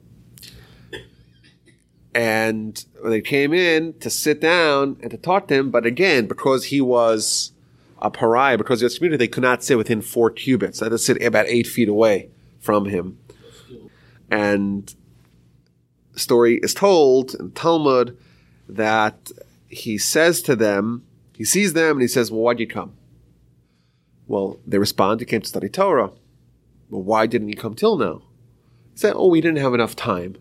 [2.13, 6.65] And they came in to sit down and to talk to him, but again, because
[6.67, 7.53] he was
[8.03, 10.81] a pariah, because he was community, they could not sit within four cubits.
[10.81, 13.19] They had to sit about eight feet away from him.
[14.33, 14.93] And
[16.15, 18.19] the story is told in Talmud
[18.69, 19.31] that
[19.69, 21.05] he says to them,
[21.37, 22.98] he sees them and he says, Well, why'd you come?
[24.29, 26.13] Well, they respond, You came to study Torah.
[26.91, 28.23] Well, why didn't you come till now?
[28.93, 30.37] He said, Oh, we didn't have enough time.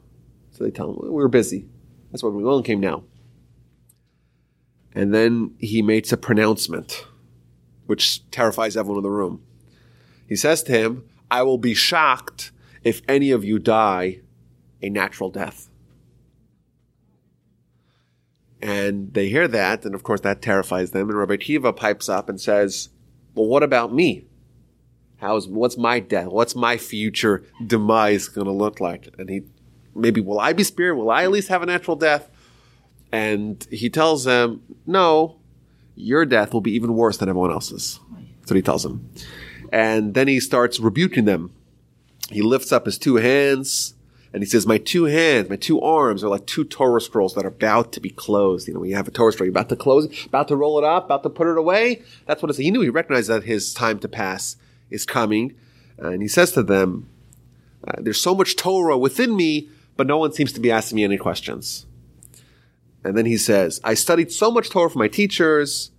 [0.52, 1.68] So they tell him, well, We were busy.
[2.12, 3.04] That's why we only came now.
[4.94, 7.06] And then he makes a pronouncement,
[7.86, 9.44] which terrifies everyone in the room.
[10.28, 12.52] He says to him, I will be shocked
[12.84, 14.22] if any of you die
[14.82, 15.70] a natural death.
[18.62, 21.10] And they hear that, and of course that terrifies them.
[21.10, 22.90] And Rabbi Kiva pipes up and says,
[23.38, 24.26] Well, what about me?
[25.18, 26.26] How's what's my death?
[26.26, 29.14] What's my future demise gonna look like?
[29.20, 29.44] And he
[29.94, 30.98] maybe will I be spared?
[30.98, 32.32] Will I at least have a natural death?
[33.12, 35.38] And he tells them, No,
[35.96, 38.00] your death will be even worse than everyone else's.
[38.40, 39.08] That's what he tells them.
[39.72, 41.54] And then he starts rebuking them.
[42.32, 43.94] He lifts up his two hands
[44.38, 47.44] and he says, my two hands, my two arms are like two Torah scrolls that
[47.44, 48.68] are about to be closed.
[48.68, 50.56] You know, when you have a Torah scroll, you're about to close it, about to
[50.56, 52.04] roll it up, about to put it away.
[52.28, 52.64] That's what it says.
[52.64, 54.56] He knew, he recognized that his time to pass
[54.92, 55.56] is coming.
[55.98, 57.10] And he says to them,
[57.84, 61.04] uh, there's so much Torah within me, but no one seems to be asking me
[61.04, 61.88] any questions.
[63.04, 65.90] And then he says, I studied so much Torah from my teachers,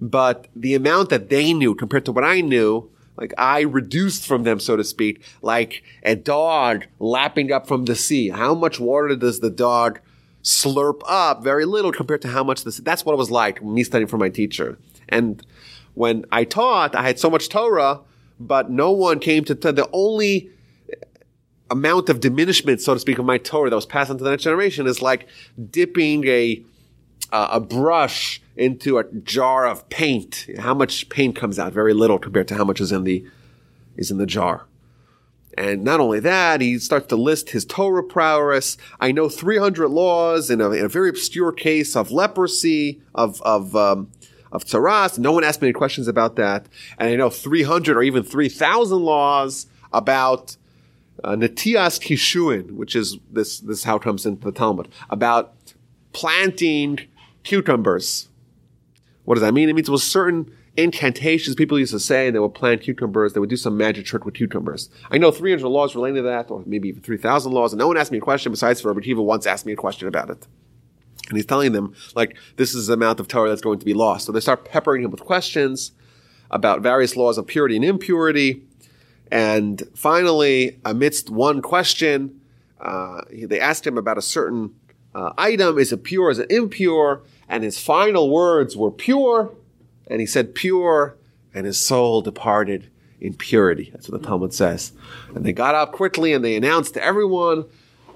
[0.00, 4.44] but the amount that they knew compared to what I knew like I reduced from
[4.44, 8.30] them, so to speak, like a dog lapping up from the sea.
[8.30, 10.00] How much water does the dog
[10.42, 11.42] slurp up?
[11.44, 12.78] Very little compared to how much this.
[12.78, 14.78] That's what it was like me studying for my teacher.
[15.08, 15.44] And
[15.94, 18.00] when I taught, I had so much Torah,
[18.40, 20.50] but no one came to t- the only
[21.70, 24.30] amount of diminishment, so to speak, of my Torah that was passed on to the
[24.30, 25.26] next generation is like
[25.70, 26.64] dipping a
[27.30, 30.46] uh, a brush into a jar of paint.
[30.58, 31.72] How much paint comes out?
[31.72, 33.24] Very little compared to how much is in the
[33.96, 34.66] is in the jar.
[35.56, 38.78] And not only that, he starts to list his Torah prowess.
[39.00, 43.76] I know 300 laws in a, in a very obscure case of leprosy, of, of,
[43.76, 44.10] um,
[44.50, 45.18] of tzaras.
[45.18, 46.66] No one asked me any questions about that.
[46.98, 50.56] And I know 300 or even 3,000 laws about
[51.22, 55.54] uh, Natias Kishuin, which is this, this is how it comes into the Talmud, about
[56.14, 56.98] planting
[57.42, 58.28] cucumbers.
[59.24, 59.68] What does that mean?
[59.68, 63.34] It means it was certain incantations people used to say and they would plant cucumbers,
[63.34, 64.88] they would do some magic trick with cucumbers.
[65.10, 67.96] I know 300 laws relating to that, or maybe even 3,000 laws, and no one
[67.96, 70.46] asked me a question besides for Kiva once asked me a question about it.
[71.28, 73.94] And he's telling them, like, this is the amount of Torah that's going to be
[73.94, 74.26] lost.
[74.26, 75.92] So they start peppering him with questions
[76.50, 78.62] about various laws of purity and impurity.
[79.30, 82.40] And finally, amidst one question,
[82.80, 84.74] uh, they asked him about a certain
[85.14, 85.78] uh, item.
[85.78, 86.30] Is it pure?
[86.30, 87.22] Is it impure?
[87.52, 89.54] And his final words were pure.
[90.08, 91.16] And he said pure,
[91.54, 93.90] and his soul departed in purity.
[93.92, 94.92] That's what the Talmud says.
[95.34, 97.66] And they got up quickly and they announced to everyone,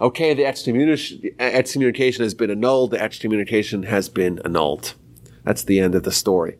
[0.00, 2.90] okay, the excommunication has been annulled.
[2.90, 4.94] The excommunication has been annulled.
[5.44, 6.58] That's the end of the story.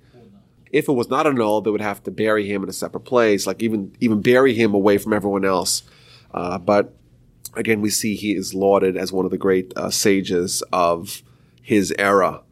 [0.71, 3.47] If it was not annulled, they would have to bury him in a separate place,
[3.47, 5.83] like even even bury him away from everyone else.
[6.33, 6.95] Uh, but
[7.55, 11.23] again, we see he is lauded as one of the great uh, sages of
[11.63, 12.43] his era,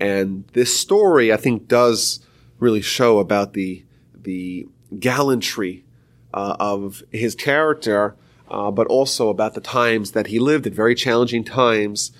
[0.00, 2.20] and this story, I think, does
[2.58, 3.84] really show about the
[4.14, 4.66] the
[4.98, 5.84] gallantry
[6.34, 8.16] uh, of his character,
[8.50, 12.12] uh, but also about the times that he lived in very challenging times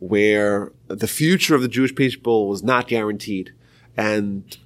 [0.00, 3.52] where the future of the Jewish people was not guaranteed,
[3.96, 4.58] and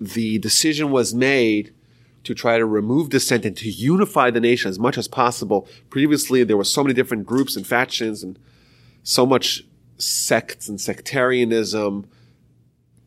[0.00, 1.72] the decision was made
[2.24, 5.68] to try to remove dissent and to unify the nation as much as possible.
[5.90, 8.38] Previously, there were so many different groups and factions and
[9.02, 9.64] so much
[9.98, 12.06] sects and sectarianism.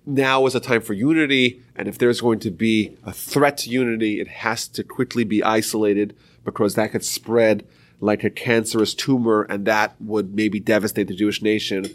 [0.05, 3.69] Now is a time for unity, and if there's going to be a threat to
[3.69, 7.67] unity, it has to quickly be isolated because that could spread
[7.99, 11.85] like a cancerous tumor, and that would maybe devastate the Jewish nation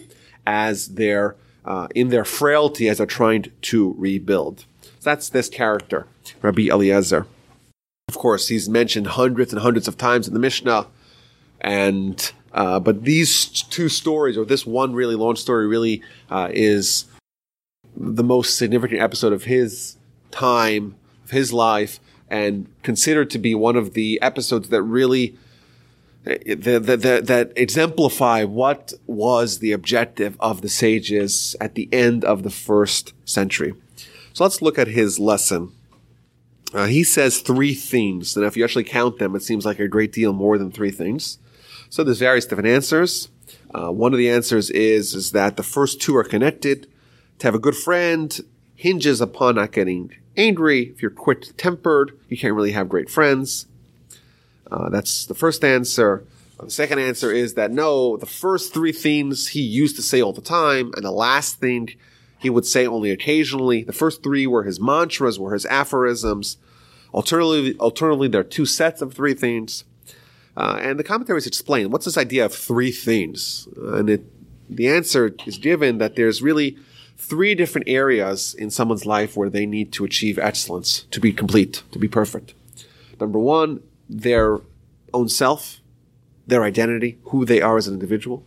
[0.46, 4.66] as they're uh, in their frailty as they're trying to rebuild.
[4.82, 6.06] So that's this character,
[6.42, 7.26] Rabbi Eliezer.
[8.08, 10.86] Of course, he's mentioned hundreds and hundreds of times in the Mishnah,
[11.60, 17.06] and uh, but these two stories, or this one really long story, really uh, is
[17.96, 19.96] the most significant episode of his
[20.30, 25.36] time, of his life, and considered to be one of the episodes that really
[26.24, 32.44] that, that, that exemplify what was the objective of the sages at the end of
[32.44, 33.74] the first century.
[34.32, 35.72] So let's look at his lesson.
[36.72, 39.88] Uh, he says three themes, and if you actually count them, it seems like a
[39.88, 41.38] great deal more than three things.
[41.92, 43.28] So there's various different answers.
[43.74, 46.86] Uh, one of the answers is is that the first two are connected.
[47.40, 48.40] To have a good friend
[48.74, 50.84] hinges upon not getting angry.
[50.84, 53.66] If you're quick tempered, you can't really have great friends.
[54.70, 56.24] Uh, that's the first answer.
[56.58, 60.22] Uh, the second answer is that no, the first three themes he used to say
[60.22, 61.90] all the time, and the last thing
[62.38, 63.82] he would say only occasionally.
[63.82, 66.56] The first three were his mantras, were his aphorisms.
[67.12, 69.84] Alternatively, alternatively there are two sets of three themes.
[70.56, 73.68] Uh, and the commentaries explain what's this idea of three things?
[73.76, 74.24] And it,
[74.68, 76.76] the answer is given that there's really
[77.16, 81.82] three different areas in someone's life where they need to achieve excellence, to be complete,
[81.92, 82.54] to be perfect.
[83.20, 84.60] Number one, their
[85.14, 85.80] own self,
[86.46, 88.44] their identity, who they are as an individual.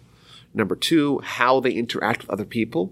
[0.54, 2.92] Number two, how they interact with other people.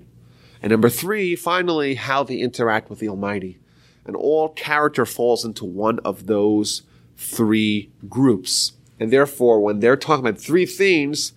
[0.61, 3.59] And number three, finally, how they interact with the Almighty.
[4.05, 6.83] And all character falls into one of those
[7.17, 8.73] three groups.
[8.99, 11.33] And therefore, when they're talking about three things,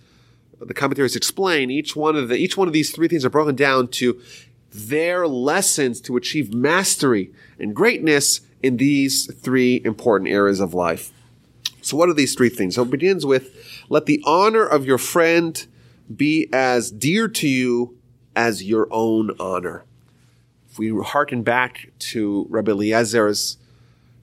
[0.59, 3.55] the commentaries explain each one of the, each one of these three things are broken
[3.55, 4.19] down to
[4.71, 11.11] their lessons to achieve mastery and greatness in these three important areas of life.
[11.81, 12.75] So what are these three things?
[12.75, 15.65] So it begins with, let the honor of your friend
[16.13, 17.97] be as dear to you
[18.35, 19.83] as your own honor.
[20.69, 23.57] If we hearken back to Rabbi Eliezer's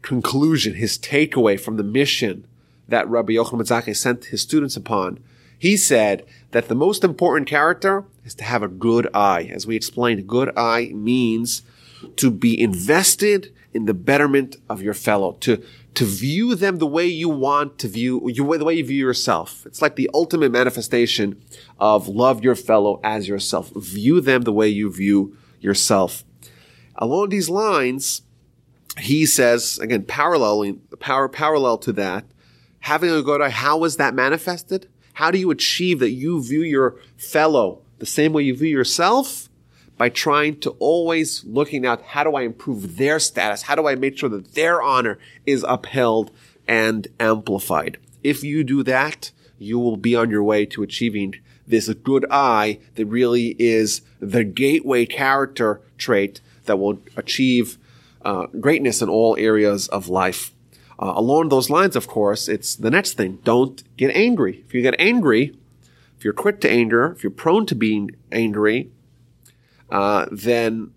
[0.03, 2.47] conclusion, his takeaway from the mission
[2.88, 5.18] that Rabbi Yochanan Zakkai sent his students upon,
[5.59, 9.51] he said that the most important character is to have a good eye.
[9.53, 11.62] As we explained, good eye means
[12.16, 15.62] to be invested in the betterment of your fellow, to
[15.94, 19.64] to view them the way you want to view, you the way you view yourself.
[19.64, 21.40] It's like the ultimate manifestation
[21.79, 23.70] of love your fellow as yourself.
[23.77, 26.25] View them the way you view yourself.
[26.97, 28.23] Along these lines,
[28.99, 32.25] he says, again, paralleling, power, parallel to that,
[32.85, 34.87] having a good eye, How was that manifested?
[35.14, 39.49] How do you achieve that you view your fellow the same way you view yourself?
[39.97, 43.62] by trying to always looking at how do I improve their status?
[43.62, 46.33] How do I make sure that their honor is upheld
[46.66, 47.99] and amplified?
[48.25, 52.81] If you do that, you will be on your way to achieving this good eye
[52.97, 57.79] that really is the gateway character trait that will achieve
[58.25, 60.53] uh, greatness in all areas of life.
[60.98, 63.38] Uh, along those lines, of course, it's the next thing.
[63.44, 64.62] Don't get angry.
[64.66, 65.57] If you get angry,
[66.16, 68.90] if you're quick to anger, if you're prone to being angry,
[69.90, 70.92] uh, then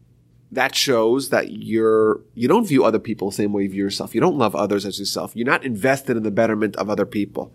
[0.51, 4.15] that shows that you're you don't view other people the same way you view yourself.
[4.15, 5.35] You don't love others as yourself.
[5.35, 7.51] You're not invested in the betterment of other people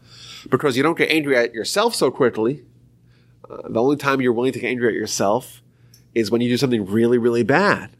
[0.50, 2.64] because you don't get angry at yourself so quickly.
[3.48, 5.62] Uh, the only time you're willing to get angry at yourself
[6.14, 7.90] is when you do something really, really bad.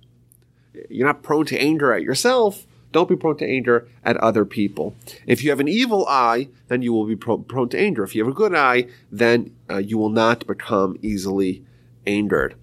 [0.91, 2.67] You're not prone to anger at yourself.
[2.93, 4.95] Don't be prone to anger at other people.
[5.27, 8.05] If you have an evil eye, then you will be pro- prone to anger.
[8.05, 11.65] If you have a good eye, then uh, you will not become easily
[12.07, 12.55] angered.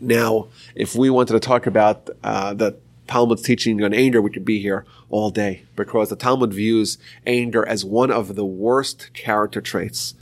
[0.00, 4.44] Now, if we wanted to talk about uh, the Talmud's teaching on anger, we could
[4.44, 9.60] be here all day because the Talmud views anger as one of the worst character
[9.60, 10.14] traits.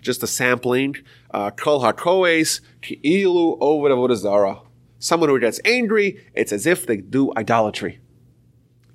[0.00, 0.96] Just a sampling,
[1.30, 4.60] uh, kol hakoes ki'ilu oved zara.
[4.98, 8.00] Someone who gets angry, it's as if they do idolatry,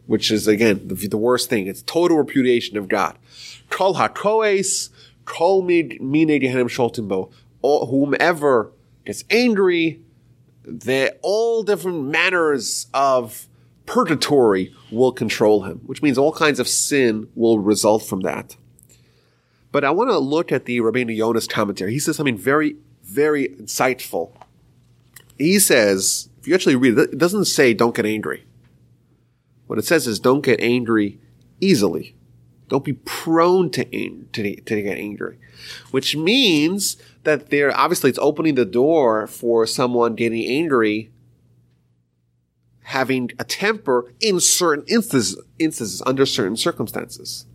[0.07, 1.67] which is again the, the worst thing.
[1.67, 3.17] It's total repudiation of God.
[3.69, 4.89] Kol hakoes
[5.25, 7.31] kol mine gehenim sholtimbo.
[7.61, 8.71] Whomever
[9.05, 10.01] gets angry,
[10.65, 13.47] that all different manners of
[13.85, 18.55] purgatory will control him, which means all kinds of sin will result from that.
[19.71, 21.91] But I want to look at the Rabbeinu Yonah's commentary.
[21.91, 24.31] He says something very, very insightful.
[25.37, 28.45] He says, if you actually read it, it doesn't say don't get angry.
[29.67, 31.19] What it says is don't get angry
[31.60, 32.15] easily.
[32.67, 35.38] Don't be prone to, to, to get angry.
[35.91, 41.12] Which means that there obviously it's opening the door for someone getting angry
[42.86, 47.47] having a temper in certain instances, instances under certain circumstances.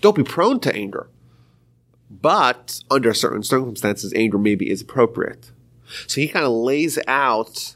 [0.00, 1.08] Don't be prone to anger,
[2.10, 5.50] but under certain circumstances, anger maybe is appropriate.
[6.06, 7.75] So he kind of lays out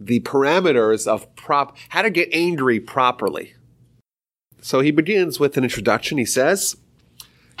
[0.00, 3.54] the parameters of prop, how to get angry properly.
[4.60, 6.18] So he begins with an introduction.
[6.18, 6.76] He says,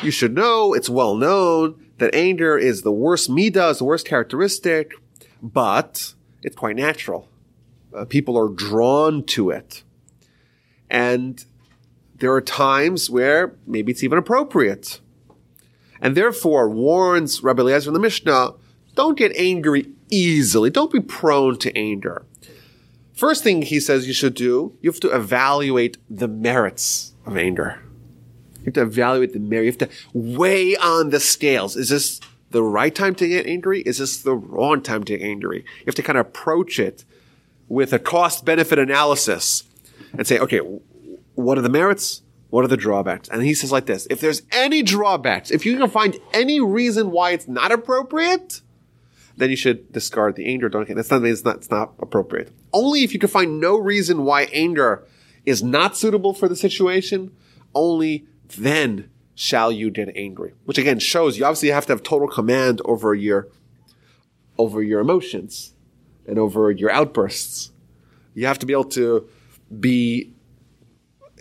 [0.02, 4.06] you should know, it's well known that anger is the worst midah, is the worst
[4.06, 4.92] characteristic,
[5.42, 7.28] but it's quite natural.
[7.94, 9.82] Uh, people are drawn to it.
[10.90, 11.44] And
[12.14, 15.00] there are times where maybe it's even appropriate.
[16.00, 18.54] And therefore warns Rabbi Eliezer in the Mishnah,
[18.94, 20.70] don't get angry easily.
[20.70, 22.24] Don't be prone to anger.
[23.18, 27.82] First thing he says you should do, you have to evaluate the merits of anger.
[28.60, 29.64] You have to evaluate the merit.
[29.64, 31.74] You have to weigh on the scales.
[31.74, 32.20] Is this
[32.52, 33.80] the right time to get angry?
[33.80, 35.64] Is this the wrong time to get angry?
[35.80, 37.04] You have to kind of approach it
[37.66, 39.64] with a cost benefit analysis
[40.16, 40.60] and say, okay,
[41.34, 42.22] what are the merits?
[42.50, 43.28] What are the drawbacks?
[43.28, 47.10] And he says like this, if there's any drawbacks, if you can find any reason
[47.10, 48.60] why it's not appropriate,
[49.36, 50.68] then you should discard the anger.
[50.68, 52.52] Don't, that's not, it's not, it's not appropriate.
[52.72, 55.06] Only if you can find no reason why anger
[55.46, 57.32] is not suitable for the situation,
[57.74, 58.26] only
[58.56, 60.52] then shall you get angry.
[60.64, 63.48] Which again shows you obviously have to have total command over your,
[64.58, 65.74] over your emotions
[66.26, 67.70] and over your outbursts.
[68.34, 69.28] You have to be able to
[69.80, 70.32] be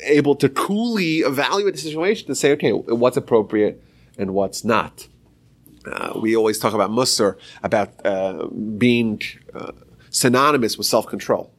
[0.03, 3.83] able to coolly evaluate the situation and say, okay, what's appropriate
[4.17, 5.07] and what's not.
[5.85, 9.21] Uh, we always talk about Musser, about uh, being
[9.53, 9.71] uh,
[10.17, 11.53] synonymous with self-control.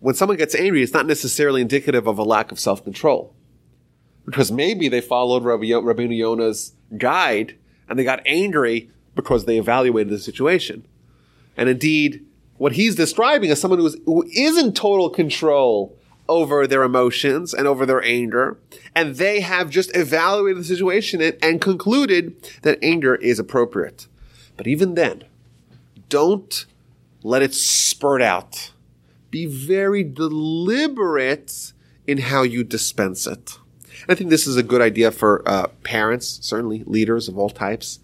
[0.00, 3.34] When someone gets angry, it's not necessarily indicative of a lack of self-control
[4.24, 7.56] because maybe they followed Rabbi, Yonah's guide
[7.88, 10.86] and they got angry because they evaluated the situation.
[11.56, 12.24] And indeed,
[12.56, 15.96] what he's describing is someone who is, who is in total control
[16.28, 18.58] over their emotions and over their anger.
[18.94, 24.06] And they have just evaluated the situation and, and concluded that anger is appropriate.
[24.56, 25.24] But even then,
[26.08, 26.66] don't
[27.28, 28.72] let it spurt out.
[29.30, 31.74] Be very deliberate
[32.06, 33.58] in how you dispense it.
[34.08, 37.98] I think this is a good idea for uh, parents, certainly leaders of all types.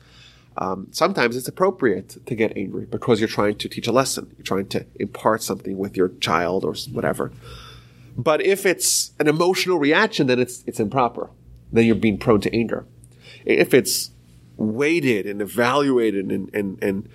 [0.59, 4.31] Um, sometimes it's appropriate to get angry because you're trying to teach a lesson.
[4.37, 7.33] You're trying to impart something with your child or whatever.
[8.19, 11.31] But if it's an emotional reaction, then it's it's improper.
[11.73, 12.85] Then you're being prone to anger.
[13.47, 14.11] If it's
[14.59, 17.09] weighted and evaluated and and and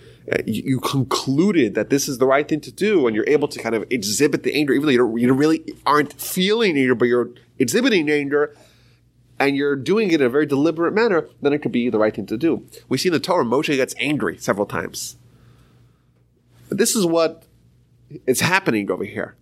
[0.46, 3.76] you, concluded that this is the right thing to do, and you're able to kind
[3.76, 8.10] of exhibit the anger, even though you you really aren't feeling anger, but you're exhibiting
[8.10, 8.56] anger,
[9.40, 12.16] and you're doing it in a very deliberate manner, then it could be the right
[12.16, 12.66] thing to do.
[12.90, 15.18] We see in the Torah, Moshe gets angry several times.
[16.70, 17.44] This is what
[18.28, 19.36] is happening over here.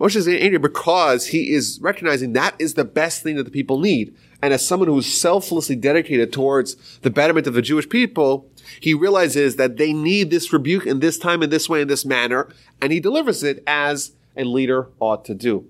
[0.00, 3.78] Moshe is angry because he is recognizing that is the best thing that the people
[3.78, 4.16] need.
[4.40, 8.48] And as someone who's selflessly dedicated towards the betterment of the Jewish people,
[8.80, 12.06] he realizes that they need this rebuke in this time, in this way, in this
[12.06, 12.48] manner,
[12.80, 15.68] and he delivers it as a leader ought to do.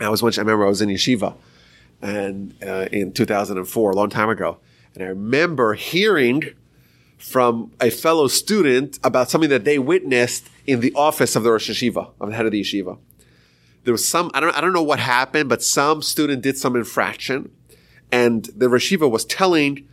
[0.00, 1.34] I was once, I remember I was in yeshiva
[2.00, 4.58] and uh, in 2004, a long time ago,
[4.94, 6.44] and I remember hearing
[7.18, 11.70] from a fellow student about something that they witnessed in the office of the Rosh
[11.70, 12.98] Yeshiva, of the head of the yeshiva.
[13.84, 16.74] There was some, I don't, I don't know what happened, but some student did some
[16.74, 17.50] infraction
[18.14, 19.88] and the Rosh was telling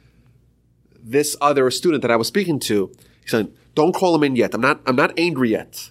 [1.03, 2.91] this other student that I was speaking to,
[3.23, 4.53] he said, don't call him in yet.
[4.53, 5.89] I'm not, I'm not angry yet.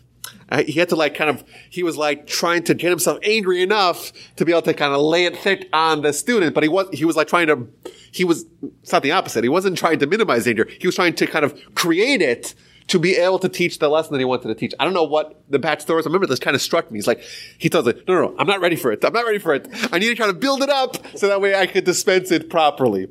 [0.48, 3.62] Uh, he had to like kind of, he was like trying to get himself angry
[3.62, 6.68] enough to be able to kind of lay it thick on the student, but he
[6.68, 7.68] was, he was like trying to,
[8.12, 8.46] he was,
[8.82, 9.44] it's not the opposite.
[9.44, 10.68] He wasn't trying to minimize danger.
[10.80, 12.54] He was trying to kind of create it
[12.90, 14.74] to be able to teach the lesson that he wanted to teach.
[14.80, 16.02] I don't know what the batch story.
[16.02, 16.98] I remember this kind of struck me.
[16.98, 17.22] He's like,
[17.56, 19.04] he tells it, no, no, no, I'm not ready for it.
[19.04, 19.68] I'm not ready for it.
[19.92, 22.50] I need to try to build it up so that way I could dispense it
[22.50, 23.08] properly.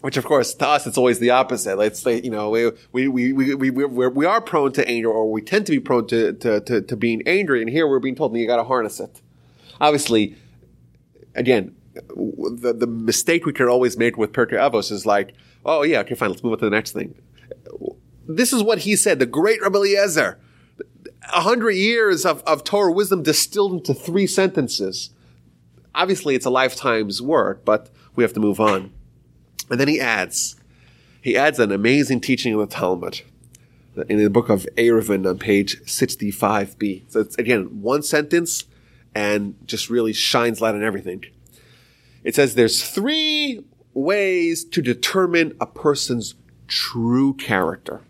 [0.00, 1.76] Which of course, to us, it's always the opposite.
[1.76, 5.10] Let's say, you know, we, we, we, we, we, we, we are prone to anger
[5.10, 7.60] or we tend to be prone to, to, to, to being angry.
[7.60, 9.20] And here we're being told, you gotta harness it.
[9.78, 10.36] Obviously,
[11.34, 15.34] again, the, the mistake we could always make with Pirkei Avos is like,
[15.66, 17.14] oh yeah, okay, fine, let's move on to the next thing.
[18.36, 20.38] This is what he said, the great Rabbi Eliezer.
[21.32, 25.10] A hundred years of, of Torah wisdom distilled into three sentences.
[25.94, 28.92] Obviously, it's a lifetime's work, but we have to move on.
[29.70, 30.56] And then he adds,
[31.22, 33.22] he adds an amazing teaching of the Talmud
[34.08, 37.04] in the book of Eruvin on page 65b.
[37.08, 38.64] So it's again, one sentence
[39.14, 41.24] and just really shines light on everything.
[42.22, 43.64] It says there's three
[43.94, 46.34] ways to determine a person's
[46.68, 48.02] true character.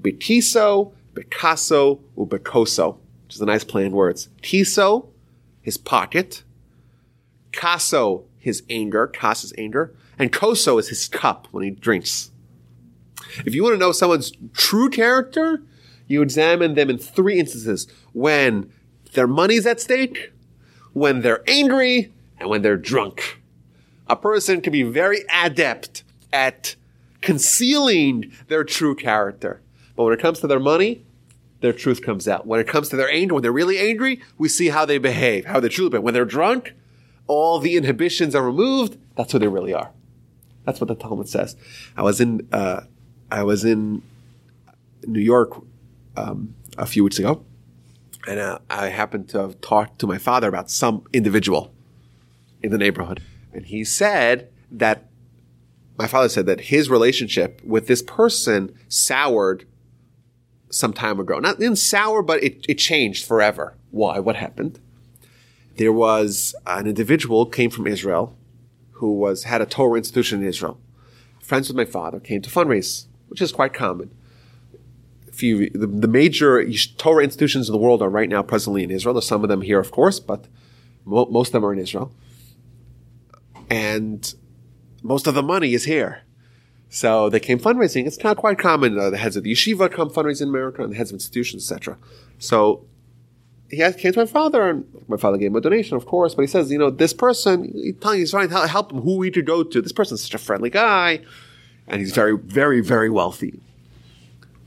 [0.00, 4.28] Betiso, Picasso, Ubekoso, which is a nice play in words.
[4.42, 5.08] Tiso,
[5.60, 6.42] his pocket.
[7.52, 12.30] Kaso, his anger, Kasa's anger and koso is his cup when he drinks.
[13.46, 15.62] If you want to know someone's true character,
[16.06, 17.88] you examine them in three instances.
[18.12, 18.70] When
[19.14, 20.32] their money's at stake,
[20.92, 23.40] when they're angry, and when they're drunk.
[24.08, 26.76] A person can be very adept at
[27.22, 29.62] concealing their true character.
[29.96, 31.04] But when it comes to their money,
[31.60, 32.46] their truth comes out.
[32.46, 35.44] When it comes to their anger, when they're really angry, we see how they behave,
[35.44, 36.04] how they truly behave.
[36.04, 36.74] When they're drunk,
[37.26, 38.98] all the inhibitions are removed.
[39.16, 39.90] That's who they really are.
[40.64, 41.56] That's what the Talmud says.
[41.96, 42.82] I was in uh,
[43.30, 44.02] I was in
[45.06, 45.62] New York
[46.16, 47.44] um, a few weeks ago,
[48.26, 51.72] and uh, I happened to have talked to my father about some individual
[52.62, 53.22] in the neighborhood,
[53.52, 55.06] and he said that
[55.98, 59.66] my father said that his relationship with this person soured
[60.70, 61.38] some time ago.
[61.38, 63.74] Not in sour, but it, it changed forever.
[63.90, 64.18] Why?
[64.18, 64.78] What happened?
[65.76, 68.36] There was an individual came from Israel
[68.92, 70.78] who was had a Torah institution in Israel.
[71.40, 74.10] Friends with my father came to fundraise, which is quite common.
[75.32, 76.62] Few, the, the, major
[76.98, 79.14] Torah institutions in the world are right now presently in Israel.
[79.14, 80.46] There's some of them here, of course, but
[81.06, 82.12] mo- most of them are in Israel.
[83.70, 84.34] And
[85.02, 86.22] most of the money is here.
[86.92, 88.04] So they came fundraising.
[88.06, 88.98] It's not quite common.
[88.98, 91.70] Uh, the heads of the yeshiva come fundraising in America, and the heads of institutions,
[91.70, 91.96] etc.
[92.40, 92.84] So
[93.70, 96.34] he came to my father, and my father gave him a donation, of course.
[96.34, 99.30] But he says, you know, this person, he he's trying to help him who we
[99.30, 99.80] to go to.
[99.80, 101.20] This person's such a friendly guy,
[101.86, 103.60] and he's very, very, very wealthy,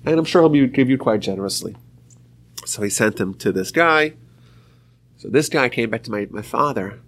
[0.05, 1.75] and I'm sure he'll be, give you quite generously.
[2.65, 4.13] So he sent him to this guy.
[5.17, 7.01] So this guy came back to my, my father,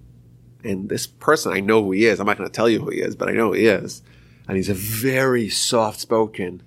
[0.61, 2.19] and this person, I know who he is.
[2.19, 4.01] I'm not going to tell you who he is, but I know who he is.
[4.47, 6.61] And he's a very soft spoken,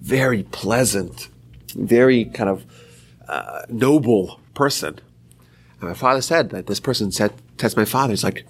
[0.00, 1.28] very pleasant,
[1.74, 2.64] very kind of
[3.28, 5.00] uh, noble person.
[5.80, 8.12] And my father said that this person said, test my father.
[8.12, 8.46] He's like,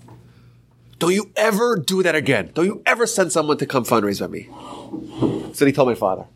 [0.98, 2.50] don't you ever do that again.
[2.54, 4.48] Don't you ever send someone to come fundraise with me.
[5.54, 6.26] So he told my father.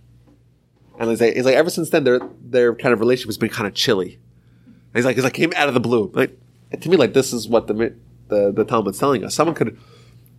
[0.98, 3.48] And he's like, he's like, ever since then, their, their kind of relationship has been
[3.48, 4.18] kind of chilly.
[4.66, 6.10] And he's like, he's like, came out of the blue.
[6.12, 6.38] Like,
[6.78, 7.94] to me, like, this is what the,
[8.28, 9.34] the, the Talmud's telling us.
[9.34, 9.78] Someone could,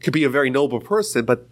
[0.02, 1.48] could be a very noble person, but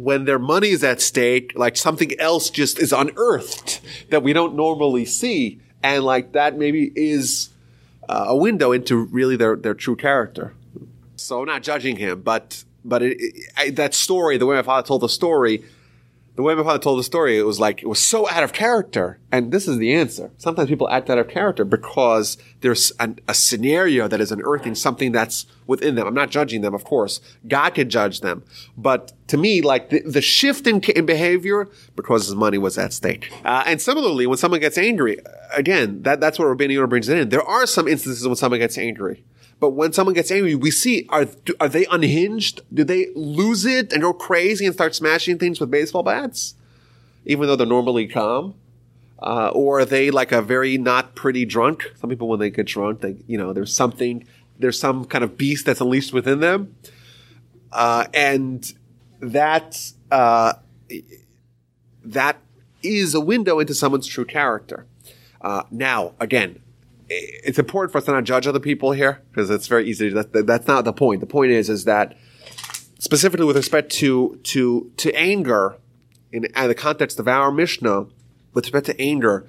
[0.00, 4.54] when their money is at stake, like something else just is unearthed that we don't
[4.54, 7.50] normally see and like that maybe is
[8.08, 10.54] uh, a window into really their their true character.
[11.16, 14.62] So I'm not judging him, but but it, it, I, that story, the way my
[14.62, 15.64] father told the story,
[16.40, 18.54] the way my father told the story, it was like it was so out of
[18.54, 19.18] character.
[19.30, 20.30] And this is the answer.
[20.38, 25.12] Sometimes people act out of character because there's an, a scenario that is unearthing something
[25.12, 26.06] that's within them.
[26.06, 27.20] I'm not judging them, of course.
[27.46, 28.42] God could judge them.
[28.74, 32.94] But to me, like the, the shift in, in, behavior because his money was at
[32.94, 33.30] stake.
[33.44, 35.18] Uh, and similarly, when someone gets angry,
[35.54, 37.28] again, that, that's what Rabbeinu brings it in.
[37.28, 39.24] There are some instances when someone gets angry.
[39.60, 41.26] But when someone gets angry, we see are
[41.60, 42.62] are they unhinged?
[42.72, 46.54] Do they lose it and go crazy and start smashing things with baseball bats,
[47.26, 48.54] even though they're normally calm?
[49.22, 51.92] Uh, or are they like a very not pretty drunk?
[52.00, 54.26] Some people, when they get drunk, they you know there's something,
[54.58, 56.74] there's some kind of beast that's unleashed within them,
[57.70, 58.72] uh, and
[59.20, 60.54] that uh,
[62.02, 62.38] that
[62.82, 64.86] is a window into someone's true character.
[65.42, 66.62] Uh, now, again,
[67.10, 70.10] it's important for us to not judge other people here because it's very easy.
[70.10, 71.20] That, that's not the point.
[71.20, 72.16] The point is, is that
[72.98, 75.76] specifically with respect to to to anger,
[76.32, 78.06] in, in the context of our Mishnah,
[78.54, 79.46] with respect to anger,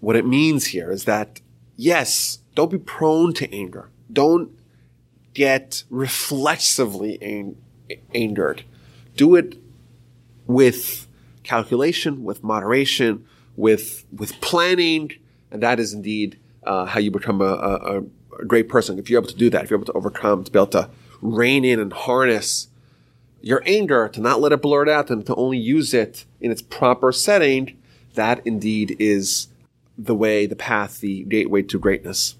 [0.00, 1.40] what it means here is that
[1.76, 3.90] yes, don't be prone to anger.
[4.12, 4.52] Don't
[5.32, 7.56] get reflexively ang-
[8.14, 8.62] angered.
[9.16, 9.56] Do it
[10.46, 11.08] with
[11.42, 13.24] calculation, with moderation,
[13.56, 15.12] with with planning,
[15.50, 18.98] and that is indeed uh, how you become a, a, a, great person.
[18.98, 20.90] If you're able to do that, if you're able to overcome, to be able to
[21.20, 22.68] rein in and harness
[23.40, 26.62] your anger, to not let it blurt out and to only use it in its
[26.62, 27.76] proper setting,
[28.14, 29.48] that indeed is
[29.98, 32.36] the way, the path, the gateway to greatness.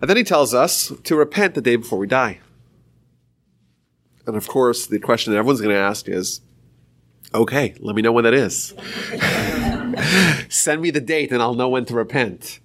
[0.00, 2.38] And then he tells us to repent the day before we die.
[4.26, 6.40] And of course, the question that everyone's going to ask is,
[7.34, 8.74] okay, let me know when that is.
[10.48, 12.60] Send me the date and I'll know when to repent.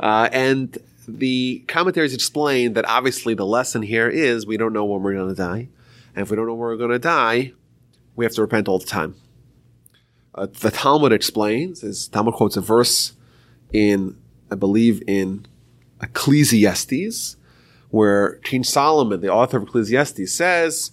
[0.00, 5.02] Uh, and the commentaries explain that obviously the lesson here is we don't know when
[5.02, 5.68] we're going to die.
[6.14, 7.52] And if we don't know when we're going to die,
[8.16, 9.14] we have to repent all the time.
[10.34, 13.12] Uh, the Talmud explains, is Talmud quotes a verse
[13.72, 14.16] in,
[14.50, 15.46] I believe, in
[16.02, 17.36] Ecclesiastes,
[17.90, 20.92] where King Solomon, the author of Ecclesiastes, says,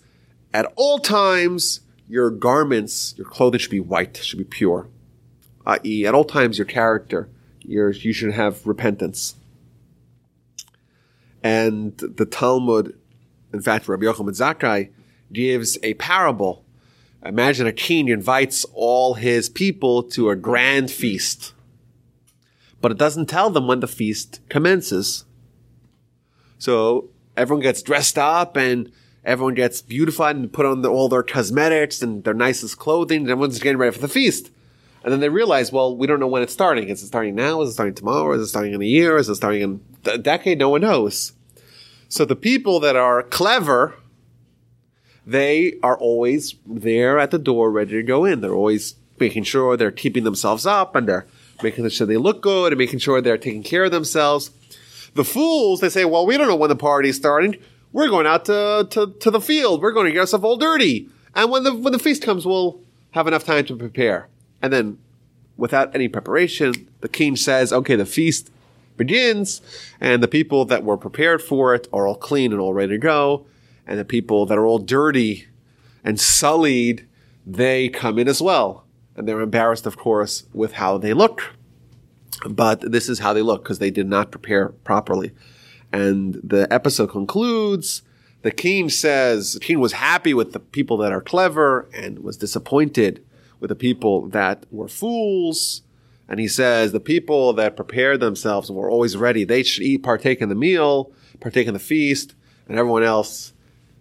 [0.53, 4.87] at all times, your garments, your clothing should be white, should be pure.
[5.65, 7.29] I.e., at all times, your character
[7.67, 9.35] you're, you should have repentance.
[11.43, 12.97] And the Talmud,
[13.53, 14.89] in fact, Rabbi Yochanan Zakkai
[15.31, 16.63] gives a parable.
[17.23, 21.53] Imagine a king invites all his people to a grand feast,
[22.79, 25.25] but it doesn't tell them when the feast commences.
[26.57, 28.91] So everyone gets dressed up and
[29.25, 33.29] everyone gets beautified and put on the, all their cosmetics and their nicest clothing and
[33.29, 34.51] everyone's getting ready for the feast.
[35.07, 36.89] And then they realize, well, we don't know when it's starting.
[36.89, 37.61] Is it starting now?
[37.61, 38.33] Is it starting tomorrow?
[38.33, 39.15] Is it starting in a year?
[39.15, 40.59] Is it starting in a decade?
[40.59, 41.31] No one knows.
[42.09, 43.95] So the people that are clever,
[45.25, 48.41] they are always there at the door ready to go in.
[48.41, 51.25] They're always making sure they're keeping themselves up and they're
[51.63, 54.51] making sure they look good and making sure they're taking care of themselves.
[55.13, 57.55] The fools, they say, well, we don't know when the party's starting.
[57.93, 59.81] We're going out to, to, to the field.
[59.81, 61.07] We're going to get ourselves all dirty.
[61.33, 62.81] And when the, when the feast comes, we'll
[63.11, 64.27] have enough time to prepare.
[64.61, 64.97] And then,
[65.55, 68.51] without any preparation, the king says, okay, the feast
[68.95, 69.61] begins,
[70.01, 72.97] and the people that were prepared for it are all clean and all ready to
[72.97, 73.45] go.
[73.85, 75.47] And the people that are all dirty
[76.03, 77.07] and sullied,
[77.45, 78.85] they come in as well.
[79.15, 81.55] And they're embarrassed, of course, with how they look.
[82.47, 85.31] But this is how they look because they did not prepare properly.
[85.91, 88.01] And the episode concludes.
[88.43, 92.37] The king says, the king was happy with the people that are clever and was
[92.37, 93.25] disappointed
[93.59, 95.81] with the people that were fools.
[96.29, 100.41] And he says the people that prepared themselves were always ready, they should eat, partake
[100.41, 102.35] in the meal, partake in the feast,
[102.67, 103.53] and everyone else,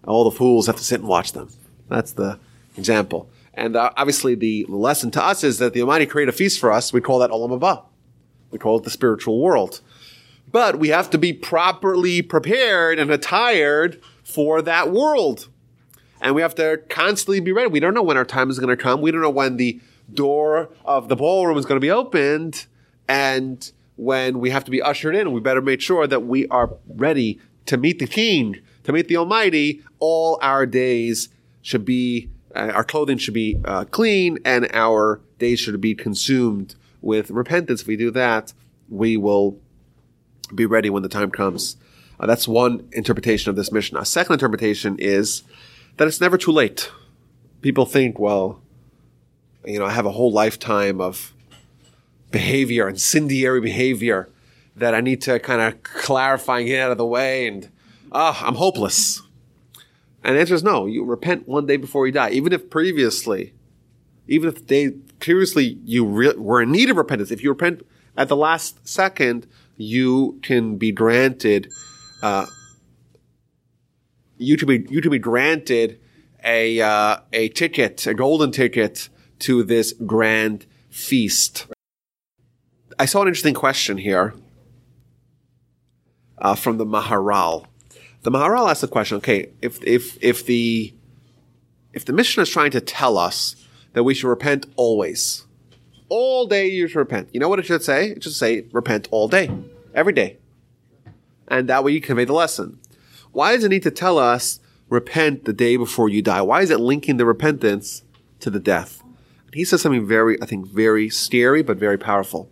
[0.04, 1.48] all the fools have to sit and watch them.
[1.88, 2.38] That's the
[2.76, 3.30] example.
[3.54, 6.72] And uh, obviously the lesson to us is that the Almighty created a feast for
[6.72, 6.92] us.
[6.92, 7.84] We call that Olam Haba.
[8.50, 9.80] We call it the spiritual world.
[10.50, 15.48] But we have to be properly prepared and attired for that world
[16.21, 17.69] and we have to constantly be ready.
[17.69, 19.01] We don't know when our time is going to come.
[19.01, 19.81] We don't know when the
[20.12, 22.67] door of the ballroom is going to be opened
[23.09, 25.33] and when we have to be ushered in.
[25.33, 29.17] We better make sure that we are ready to meet the King, to meet the
[29.17, 29.83] Almighty.
[29.99, 31.29] All our days
[31.62, 36.75] should be, uh, our clothing should be uh, clean and our days should be consumed
[37.01, 37.83] with repentance.
[37.83, 38.53] If we do that,
[38.89, 39.59] we will
[40.55, 41.77] be ready when the time comes.
[42.19, 44.01] Uh, that's one interpretation of this Mishnah.
[44.01, 45.43] A second interpretation is
[45.97, 46.90] that it's never too late.
[47.62, 48.61] People think, well,
[49.64, 51.34] you know, I have a whole lifetime of
[52.30, 54.28] behavior, incendiary behavior
[54.76, 57.68] that I need to kind of clarify and get out of the way, and
[58.12, 59.22] ah, oh, I'm hopeless.
[60.22, 60.86] And the answer is no.
[60.86, 63.55] You repent one day before you die, even if previously
[64.28, 64.90] even if they
[65.20, 67.86] previously you re- were in need of repentance, if you repent
[68.16, 71.70] at the last second, you can be granted,
[72.22, 72.47] uh,
[74.39, 76.01] you to be you to be granted
[76.45, 79.09] a uh, a ticket, a golden ticket
[79.41, 81.66] to this grand feast.
[82.99, 84.34] I saw an interesting question here
[86.39, 87.66] uh, from the Maharal.
[88.22, 90.95] The Maharal asked the question: Okay, if if if the
[91.93, 93.57] if the Mishnah is trying to tell us
[93.93, 95.47] that we should repent always,
[96.09, 97.28] all day you should repent.
[97.32, 98.11] You know what it should say?
[98.11, 99.51] It should say repent all day,
[99.95, 100.39] every day,
[101.49, 102.78] and that way you convey the lesson.
[103.37, 106.41] Why does it need to tell us repent the day before you die?
[106.41, 108.03] Why is it linking the repentance
[108.41, 109.03] to the death?
[109.53, 112.51] He says something very, I think, very scary but very powerful.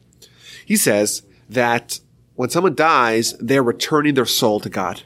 [0.67, 2.01] He says that
[2.35, 5.05] when someone dies, they're returning their soul to God.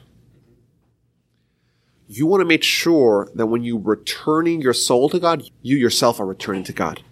[2.09, 6.19] You want to make sure that when you're returning your soul to God, you yourself
[6.19, 7.03] are returning to God.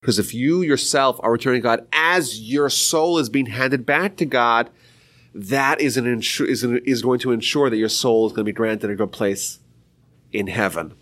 [0.00, 4.16] Because if you yourself are returning to God as your soul is being handed back
[4.16, 4.70] to God,
[5.34, 8.44] that is an insur- is, an, is going to ensure that your soul is going
[8.44, 9.60] to be granted a good place
[10.32, 10.94] in heaven.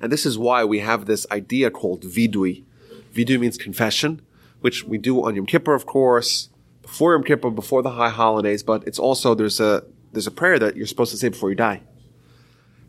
[0.00, 2.64] And this is why we have this idea called vidui.
[3.12, 4.20] Vidui means confession,
[4.60, 6.50] which we do on Yom Kippur, of course,
[6.82, 10.58] before Yom Kippur, before the high holidays, but it's also, there's a, there's a prayer
[10.58, 11.82] that you're supposed to say before you die.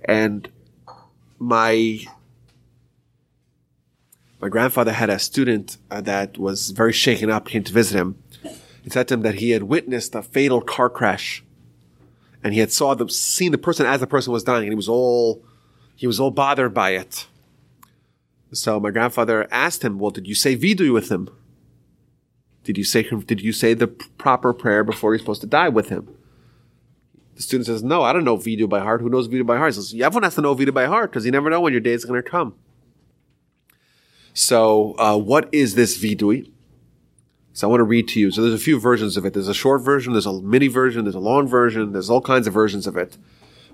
[0.06, 0.50] And
[1.38, 2.00] my,
[4.40, 8.22] my grandfather had a student uh, that was very shaken up, came to visit him.
[8.84, 11.44] He said to him that he had witnessed a fatal car crash
[12.44, 14.76] and he had saw them, seen the person as the person was dying and he
[14.76, 15.44] was all,
[15.96, 17.28] he was all bothered by it.
[18.52, 21.30] So my grandfather asked him, well, did you say vidui with him?
[22.64, 25.90] Did you say, did you say the proper prayer before you're supposed to die with
[25.90, 26.16] him?
[27.36, 29.02] The student says, no, I don't know vidui by heart.
[29.02, 29.76] Who knows vidui by heart?
[29.76, 31.82] He says, everyone has to know vidui by heart because you never know when your
[31.82, 32.56] day is going to come.
[34.34, 36.52] So, uh, what is this vidui?
[37.54, 38.32] So I want to read to you.
[38.32, 39.34] So there's a few versions of it.
[39.34, 42.48] There's a short version, there's a mini version, there's a long version, there's all kinds
[42.48, 43.18] of versions of it.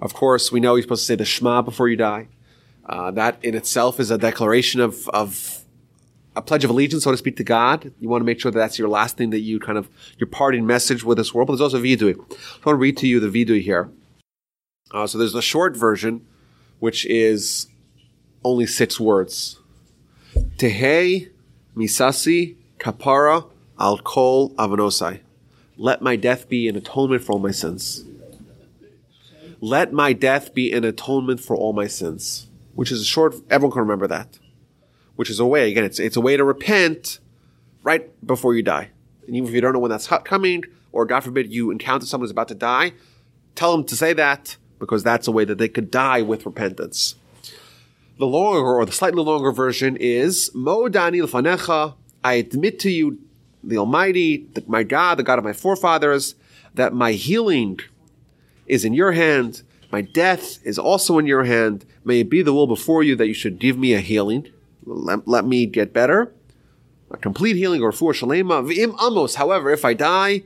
[0.01, 2.27] Of course, we know you're supposed to say the Shema before you die.
[2.85, 5.65] Uh, that in itself is a declaration of, of
[6.35, 7.91] a pledge of allegiance, so to speak, to God.
[7.99, 10.27] You want to make sure that that's your last thing that you kind of, your
[10.27, 11.47] parting message with this world.
[11.47, 12.15] But there's also vidui.
[12.15, 13.89] So I want to read to you the vidui here.
[14.91, 16.25] Uh, so there's a short version,
[16.79, 17.67] which is
[18.43, 19.59] only six words.
[20.57, 21.29] Tehe
[21.75, 23.49] misasi kapara
[23.79, 25.19] al kol avanosai.
[25.77, 28.05] Let my death be an atonement for all my sins.
[29.61, 32.47] Let my death be an atonement for all my sins.
[32.73, 34.39] Which is a short, everyone can remember that.
[35.15, 37.19] Which is a way, again, it's, it's a way to repent
[37.83, 38.89] right before you die.
[39.27, 42.25] And even if you don't know when that's coming, or God forbid you encounter someone
[42.25, 42.93] who's about to die,
[43.55, 47.15] tell them to say that because that's a way that they could die with repentance.
[48.17, 51.95] The longer or the slightly longer version is Mo Dani Fanecha.
[52.23, 53.19] I admit to you,
[53.67, 56.35] the Almighty, the, my God, the God of my forefathers,
[56.73, 57.79] that my healing
[58.67, 59.63] is in your hand.
[59.91, 61.85] My death is also in your hand.
[62.03, 64.47] May it be the will before you that you should give me a healing.
[64.85, 66.33] Let, let me get better.
[67.11, 68.65] A complete healing or for shalema.
[68.65, 69.35] V'im amos.
[69.35, 70.43] However, if I die,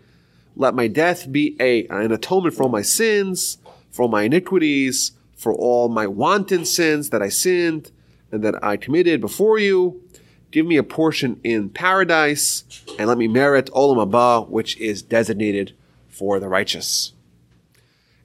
[0.56, 3.58] let my death be a, an atonement for all my sins,
[3.92, 7.92] for all my iniquities, for all my wanton sins that I sinned
[8.32, 10.02] and that I committed before you.
[10.52, 12.64] Give me a portion in paradise
[12.98, 15.74] and let me merit olam haba, which is designated
[16.08, 17.14] for the righteous.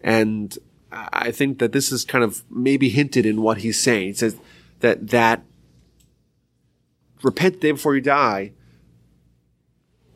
[0.00, 0.56] And
[0.90, 4.08] I think that this is kind of maybe hinted in what he's saying.
[4.08, 4.36] He says
[4.80, 5.42] that, that
[7.22, 8.52] repent the day before you die.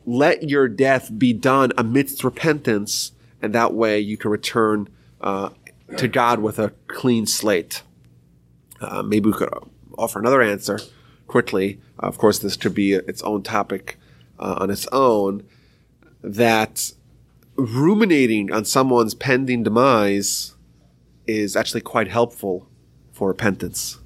[0.05, 4.89] Let your death be done amidst repentance, and that way you can return
[5.21, 5.49] uh,
[5.97, 7.83] to God with a clean slate.
[8.81, 9.49] Uh, maybe we could
[9.97, 10.79] offer another answer
[11.29, 11.79] quickly.
[11.99, 13.97] Of course, this could be its own topic
[14.37, 15.43] uh, on its own.
[16.21, 16.91] That
[17.55, 20.55] ruminating on someone's pending demise
[21.27, 22.67] is actually quite helpful
[23.13, 23.99] for repentance.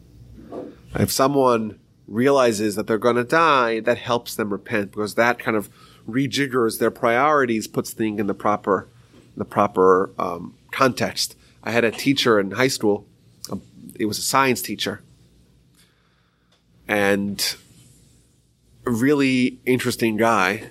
[0.95, 5.57] If someone realizes that they're going to die, that helps them repent because that kind
[5.57, 5.69] of
[6.07, 8.89] rejiggers their priorities, puts things in the proper,
[9.37, 11.35] the proper um, context.
[11.63, 13.07] I had a teacher in high school.
[13.49, 13.61] Um,
[13.99, 15.01] it was a science teacher,
[16.87, 17.55] and
[18.85, 20.69] a really interesting guy.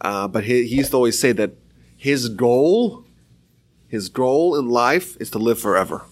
[0.00, 1.52] Uh, but he, he used to always say that
[1.96, 3.04] his goal,
[3.88, 6.04] his goal in life is to live forever.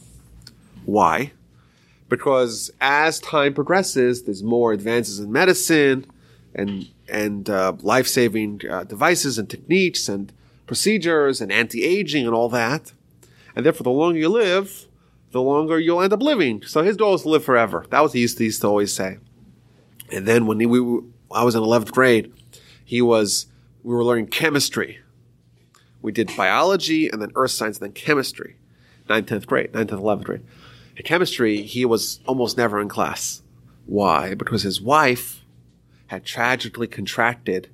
[0.85, 1.33] Why?
[2.09, 6.07] Because as time progresses, there's more advances in medicine
[6.55, 10.33] and and uh, life saving uh, devices and techniques and
[10.67, 12.93] procedures and anti aging and all that.
[13.57, 14.88] And therefore, the longer you live,
[15.31, 16.63] the longer you'll end up living.
[16.63, 17.85] So his goal is to live forever.
[17.91, 19.19] That was he used to, he used to always say.
[20.11, 20.81] And then when he, we,
[21.31, 22.33] I was in 11th grade,
[22.85, 23.47] he was,
[23.83, 25.01] we were learning chemistry.
[26.01, 28.57] We did biology and then earth science and then chemistry.
[29.09, 30.45] 9th, 10th grade, 9th, 10th, 11th grade.
[30.97, 33.43] In chemistry, he was almost never in class.
[33.87, 34.35] Why?
[34.35, 35.45] Because his wife
[36.09, 37.69] had tragically contracted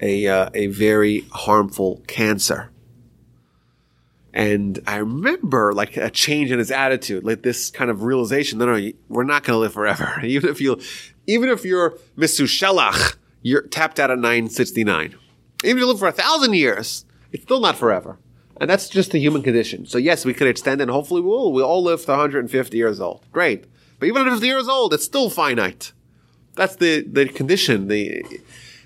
[0.00, 2.70] a, uh, a very harmful cancer.
[4.38, 8.66] And I remember like a change in his attitude, like this kind of realization, no,
[8.66, 10.20] no, we're not going to live forever.
[10.24, 10.80] even if you,
[11.26, 15.16] even if you're Mesushelach, you're tapped out at 969.
[15.64, 18.20] Even if you live for a thousand years, it's still not forever.
[18.60, 19.86] And that's just the human condition.
[19.86, 21.52] So yes, we could extend and hopefully we will.
[21.52, 23.24] We'll all live to 150 years old.
[23.32, 23.64] Great.
[23.98, 25.92] But even at 50 years old, it's still finite.
[26.54, 28.24] That's the, the condition, the,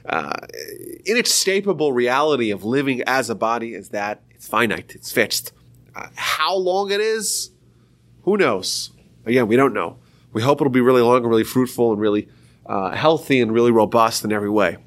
[0.06, 0.32] uh,
[1.04, 5.52] inescapable reality of living as a body is that it's finite, it's fixed.
[5.94, 7.52] Uh, how long it is,
[8.24, 8.90] who knows?
[9.24, 9.98] Again, we don't know.
[10.32, 12.28] We hope it'll be really long and really fruitful and really
[12.66, 14.78] uh, healthy and really robust in every way.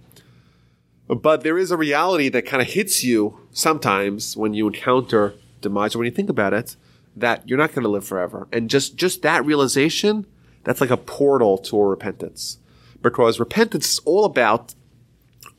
[1.08, 5.96] But there is a reality that kind of hits you sometimes when you encounter demise
[5.96, 6.76] or when you think about it
[7.16, 8.50] that you're not going to live forever.
[8.52, 10.26] And just, just that realization,
[10.66, 12.58] that's like a portal to repentance.
[13.02, 14.76] Because repentance is all about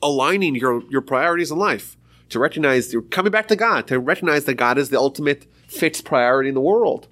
[0.03, 1.96] aligning your, your priorities in life,
[2.29, 6.05] to recognize you're coming back to God, to recognize that God is the ultimate fixed
[6.05, 7.09] priority in the world.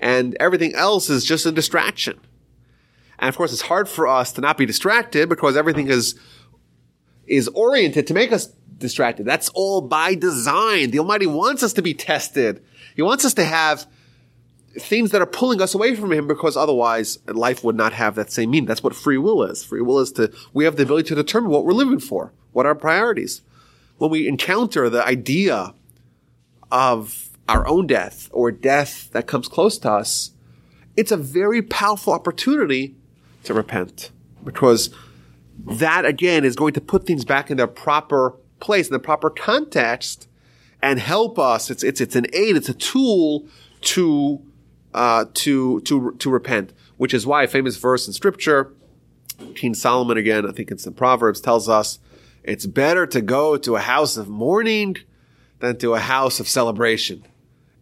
[0.00, 2.20] And everything else is just a distraction.
[3.18, 6.18] And of course, it's hard for us to not be distracted because everything is,
[7.26, 8.46] is oriented to make us
[8.78, 9.24] distracted.
[9.24, 10.90] That's all by design.
[10.90, 12.62] The Almighty wants us to be tested.
[12.96, 13.86] He wants us to have
[14.78, 18.32] things that are pulling us away from him because otherwise life would not have that
[18.32, 18.66] same meaning.
[18.66, 19.64] That's what free will is.
[19.64, 22.66] Free will is to, we have the ability to determine what we're living for, what
[22.66, 23.42] our priorities.
[23.98, 25.74] When we encounter the idea
[26.70, 30.32] of our own death or death that comes close to us,
[30.96, 32.96] it's a very powerful opportunity
[33.44, 34.10] to repent
[34.42, 34.90] because
[35.58, 39.30] that again is going to put things back in their proper place, in the proper
[39.30, 40.28] context
[40.82, 41.70] and help us.
[41.70, 42.56] It's, it's, it's an aid.
[42.56, 43.46] It's a tool
[43.82, 44.42] to
[44.92, 48.72] uh, to to to repent, which is why a famous verse in Scripture,
[49.56, 51.98] King Solomon again, I think it's in Proverbs, tells us
[52.44, 54.96] it's better to go to a house of mourning
[55.60, 57.24] than to a house of celebration.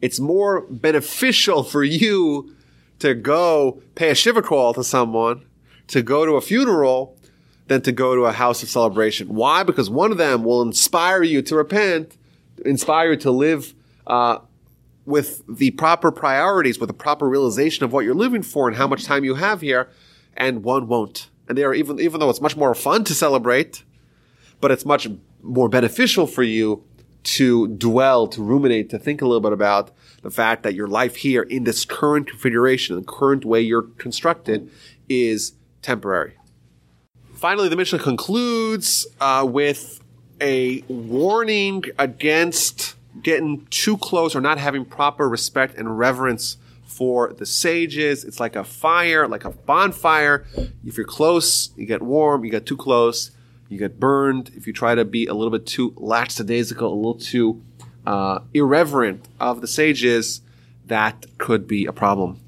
[0.00, 2.54] It's more beneficial for you
[3.00, 5.44] to go pay a shiva call to someone,
[5.88, 7.18] to go to a funeral,
[7.66, 9.34] than to go to a house of celebration.
[9.34, 9.62] Why?
[9.64, 12.16] Because one of them will inspire you to repent,
[12.64, 13.74] inspire you to live
[14.06, 14.38] uh,
[15.06, 18.86] with the proper priorities, with the proper realization of what you're living for and how
[18.86, 19.88] much time you have here,
[20.34, 21.28] and one won't.
[21.48, 23.82] And they are even even though it's much more fun to celebrate,
[24.62, 25.08] but it's much
[25.42, 26.84] more beneficial for you
[27.24, 29.90] to dwell, to ruminate, to think a little bit about
[30.22, 34.70] the fact that your life here in this current configuration, the current way you're constructed,
[35.08, 36.34] is temporary.
[37.34, 40.00] Finally, the Mishnah concludes uh, with
[40.40, 47.46] a warning against getting too close or not having proper respect and reverence for the
[47.46, 48.24] sages.
[48.24, 50.46] It's like a fire, like a bonfire.
[50.84, 52.44] If you're close, you get warm.
[52.44, 53.32] You get too close,
[53.72, 54.50] you get burned.
[54.54, 57.62] If you try to be a little bit too lackadaisical, a little too
[58.06, 60.42] uh, irreverent of the sages,
[60.86, 62.41] that could be a problem.